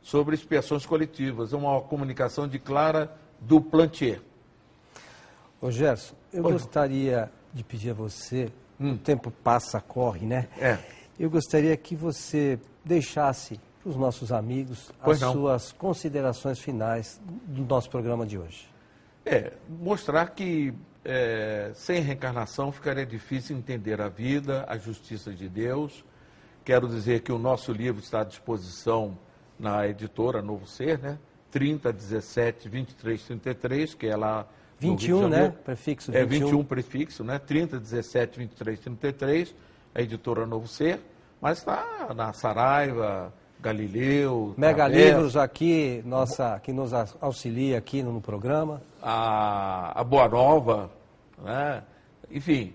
sobre 0.03 0.35
expiações 0.35 0.85
coletivas, 0.85 1.51
uma 1.51 1.81
comunicação 1.81 2.47
de 2.47 2.59
Clara 2.59 3.11
do 3.39 3.59
Plantier. 3.59 4.21
Ô 5.59 5.71
Gerson, 5.71 6.13
eu 6.31 6.45
Oi. 6.45 6.51
gostaria 6.51 7.31
de 7.51 7.63
pedir 7.63 7.89
a 7.89 7.93
você, 7.93 8.51
hum. 8.79 8.93
o 8.93 8.97
tempo 8.97 9.31
passa, 9.31 9.79
corre, 9.81 10.25
né? 10.25 10.47
É. 10.59 10.77
Eu 11.19 11.29
gostaria 11.29 11.75
que 11.75 11.95
você 11.95 12.59
deixasse 12.83 13.59
para 13.81 13.89
os 13.89 13.95
nossos 13.95 14.31
amigos 14.31 14.91
pois 15.03 15.17
as 15.17 15.21
não. 15.21 15.33
suas 15.33 15.71
considerações 15.71 16.59
finais 16.59 17.19
do 17.25 17.63
nosso 17.63 17.89
programa 17.89 18.25
de 18.25 18.37
hoje. 18.37 18.69
É, 19.25 19.53
mostrar 19.67 20.27
que 20.27 20.73
é, 21.03 21.71
sem 21.73 22.01
reencarnação 22.01 22.71
ficaria 22.71 23.05
difícil 23.05 23.57
entender 23.57 23.99
a 23.99 24.09
vida, 24.09 24.65
a 24.67 24.77
justiça 24.77 25.33
de 25.33 25.49
Deus, 25.49 26.03
Quero 26.67 26.85
dizer 26.85 27.21
que 27.21 27.31
o 27.31 27.39
nosso 27.39 27.71
livro 27.71 28.01
está 28.01 28.19
à 28.19 28.23
disposição 28.25 29.17
na 29.57 29.87
editora 29.87 30.41
Novo 30.41 30.67
Ser, 30.67 30.99
né? 30.99 31.17
30, 31.49 31.93
17, 31.93 32.67
23, 32.67 33.23
33, 33.23 33.93
que 33.93 34.05
é 34.05 34.17
lá. 34.17 34.45
21, 34.79 35.27
né? 35.27 35.53
Prefixo 35.63 36.11
21. 36.11 36.21
É 36.21 36.25
21 36.25 36.63
prefixo, 36.63 37.23
né? 37.23 37.39
30, 37.39 37.79
17, 37.79 38.39
23, 38.39 38.79
33, 38.79 39.55
a 39.95 40.01
editora 40.01 40.45
Novo 40.45 40.67
Ser, 40.67 40.99
mas 41.41 41.59
está 41.59 42.13
na 42.15 42.31
Saraiva, 42.33 43.33
Galileu. 43.59 44.53
Mega 44.57 44.85
Travessa, 44.85 45.05
Livros 45.05 45.37
aqui, 45.37 46.03
nossa, 46.05 46.59
que 46.59 46.71
nos 46.71 46.91
auxilia 47.19 47.77
aqui 47.77 48.03
no 48.03 48.21
programa. 48.21 48.81
A, 49.01 49.99
a 49.99 50.03
Boa 50.03 50.29
Nova, 50.29 50.91
né? 51.43 51.83
enfim, 52.29 52.73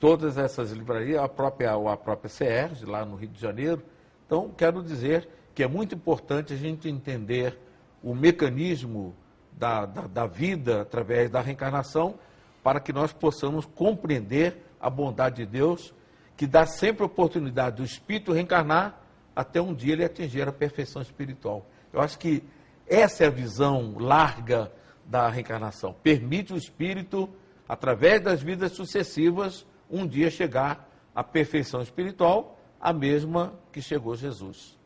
todas 0.00 0.38
essas 0.38 0.70
livrarias, 0.72 1.22
a 1.22 1.28
própria, 1.28 1.72
a 1.74 1.96
própria 1.96 2.28
CERJ, 2.30 2.86
lá 2.86 3.04
no 3.04 3.16
Rio 3.16 3.28
de 3.28 3.40
Janeiro. 3.40 3.82
Então, 4.26 4.50
quero 4.56 4.82
dizer 4.82 5.28
que 5.54 5.62
é 5.62 5.68
muito 5.68 5.94
importante 5.94 6.54
a 6.54 6.56
gente 6.56 6.88
entender 6.88 7.58
o 8.02 8.14
mecanismo 8.14 9.14
da, 9.58 9.86
da, 9.86 10.02
da 10.06 10.26
vida 10.26 10.82
através 10.82 11.30
da 11.30 11.40
reencarnação, 11.40 12.14
para 12.62 12.80
que 12.80 12.92
nós 12.92 13.12
possamos 13.12 13.66
compreender 13.66 14.64
a 14.80 14.88
bondade 14.88 15.36
de 15.36 15.46
Deus, 15.46 15.94
que 16.36 16.46
dá 16.46 16.66
sempre 16.66 17.04
oportunidade 17.04 17.76
do 17.76 17.84
espírito 17.84 18.32
reencarnar 18.32 19.00
até 19.34 19.60
um 19.60 19.74
dia 19.74 19.94
ele 19.94 20.04
atingir 20.04 20.46
a 20.46 20.52
perfeição 20.52 21.00
espiritual. 21.00 21.66
Eu 21.92 22.00
acho 22.00 22.18
que 22.18 22.42
essa 22.86 23.24
é 23.24 23.26
a 23.26 23.30
visão 23.30 23.96
larga 23.98 24.72
da 25.04 25.28
reencarnação. 25.28 25.94
Permite 26.02 26.52
o 26.52 26.56
espírito, 26.56 27.28
através 27.68 28.20
das 28.20 28.42
vidas 28.42 28.72
sucessivas, 28.72 29.66
um 29.90 30.06
dia 30.06 30.30
chegar 30.30 30.88
à 31.14 31.22
perfeição 31.22 31.80
espiritual, 31.82 32.58
a 32.80 32.92
mesma 32.92 33.54
que 33.70 33.80
chegou 33.80 34.16
Jesus. 34.16 34.78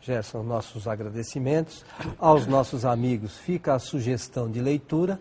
Gerson, 0.00 0.42
nossos 0.42 0.86
agradecimentos. 0.86 1.84
Aos 2.18 2.46
nossos 2.46 2.84
amigos, 2.84 3.36
fica 3.36 3.74
a 3.74 3.78
sugestão 3.78 4.50
de 4.50 4.60
leitura 4.60 5.20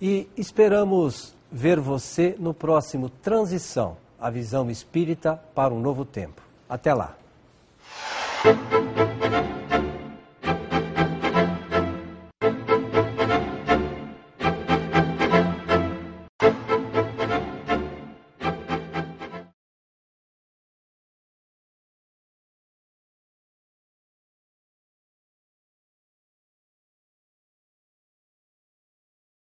e 0.00 0.28
esperamos 0.36 1.34
ver 1.50 1.80
você 1.80 2.36
no 2.38 2.54
próximo 2.54 3.08
Transição, 3.08 3.96
a 4.20 4.30
visão 4.30 4.70
espírita 4.70 5.40
para 5.54 5.72
um 5.72 5.80
novo 5.80 6.04
tempo. 6.04 6.42
Até 6.68 6.92
lá. 6.94 7.16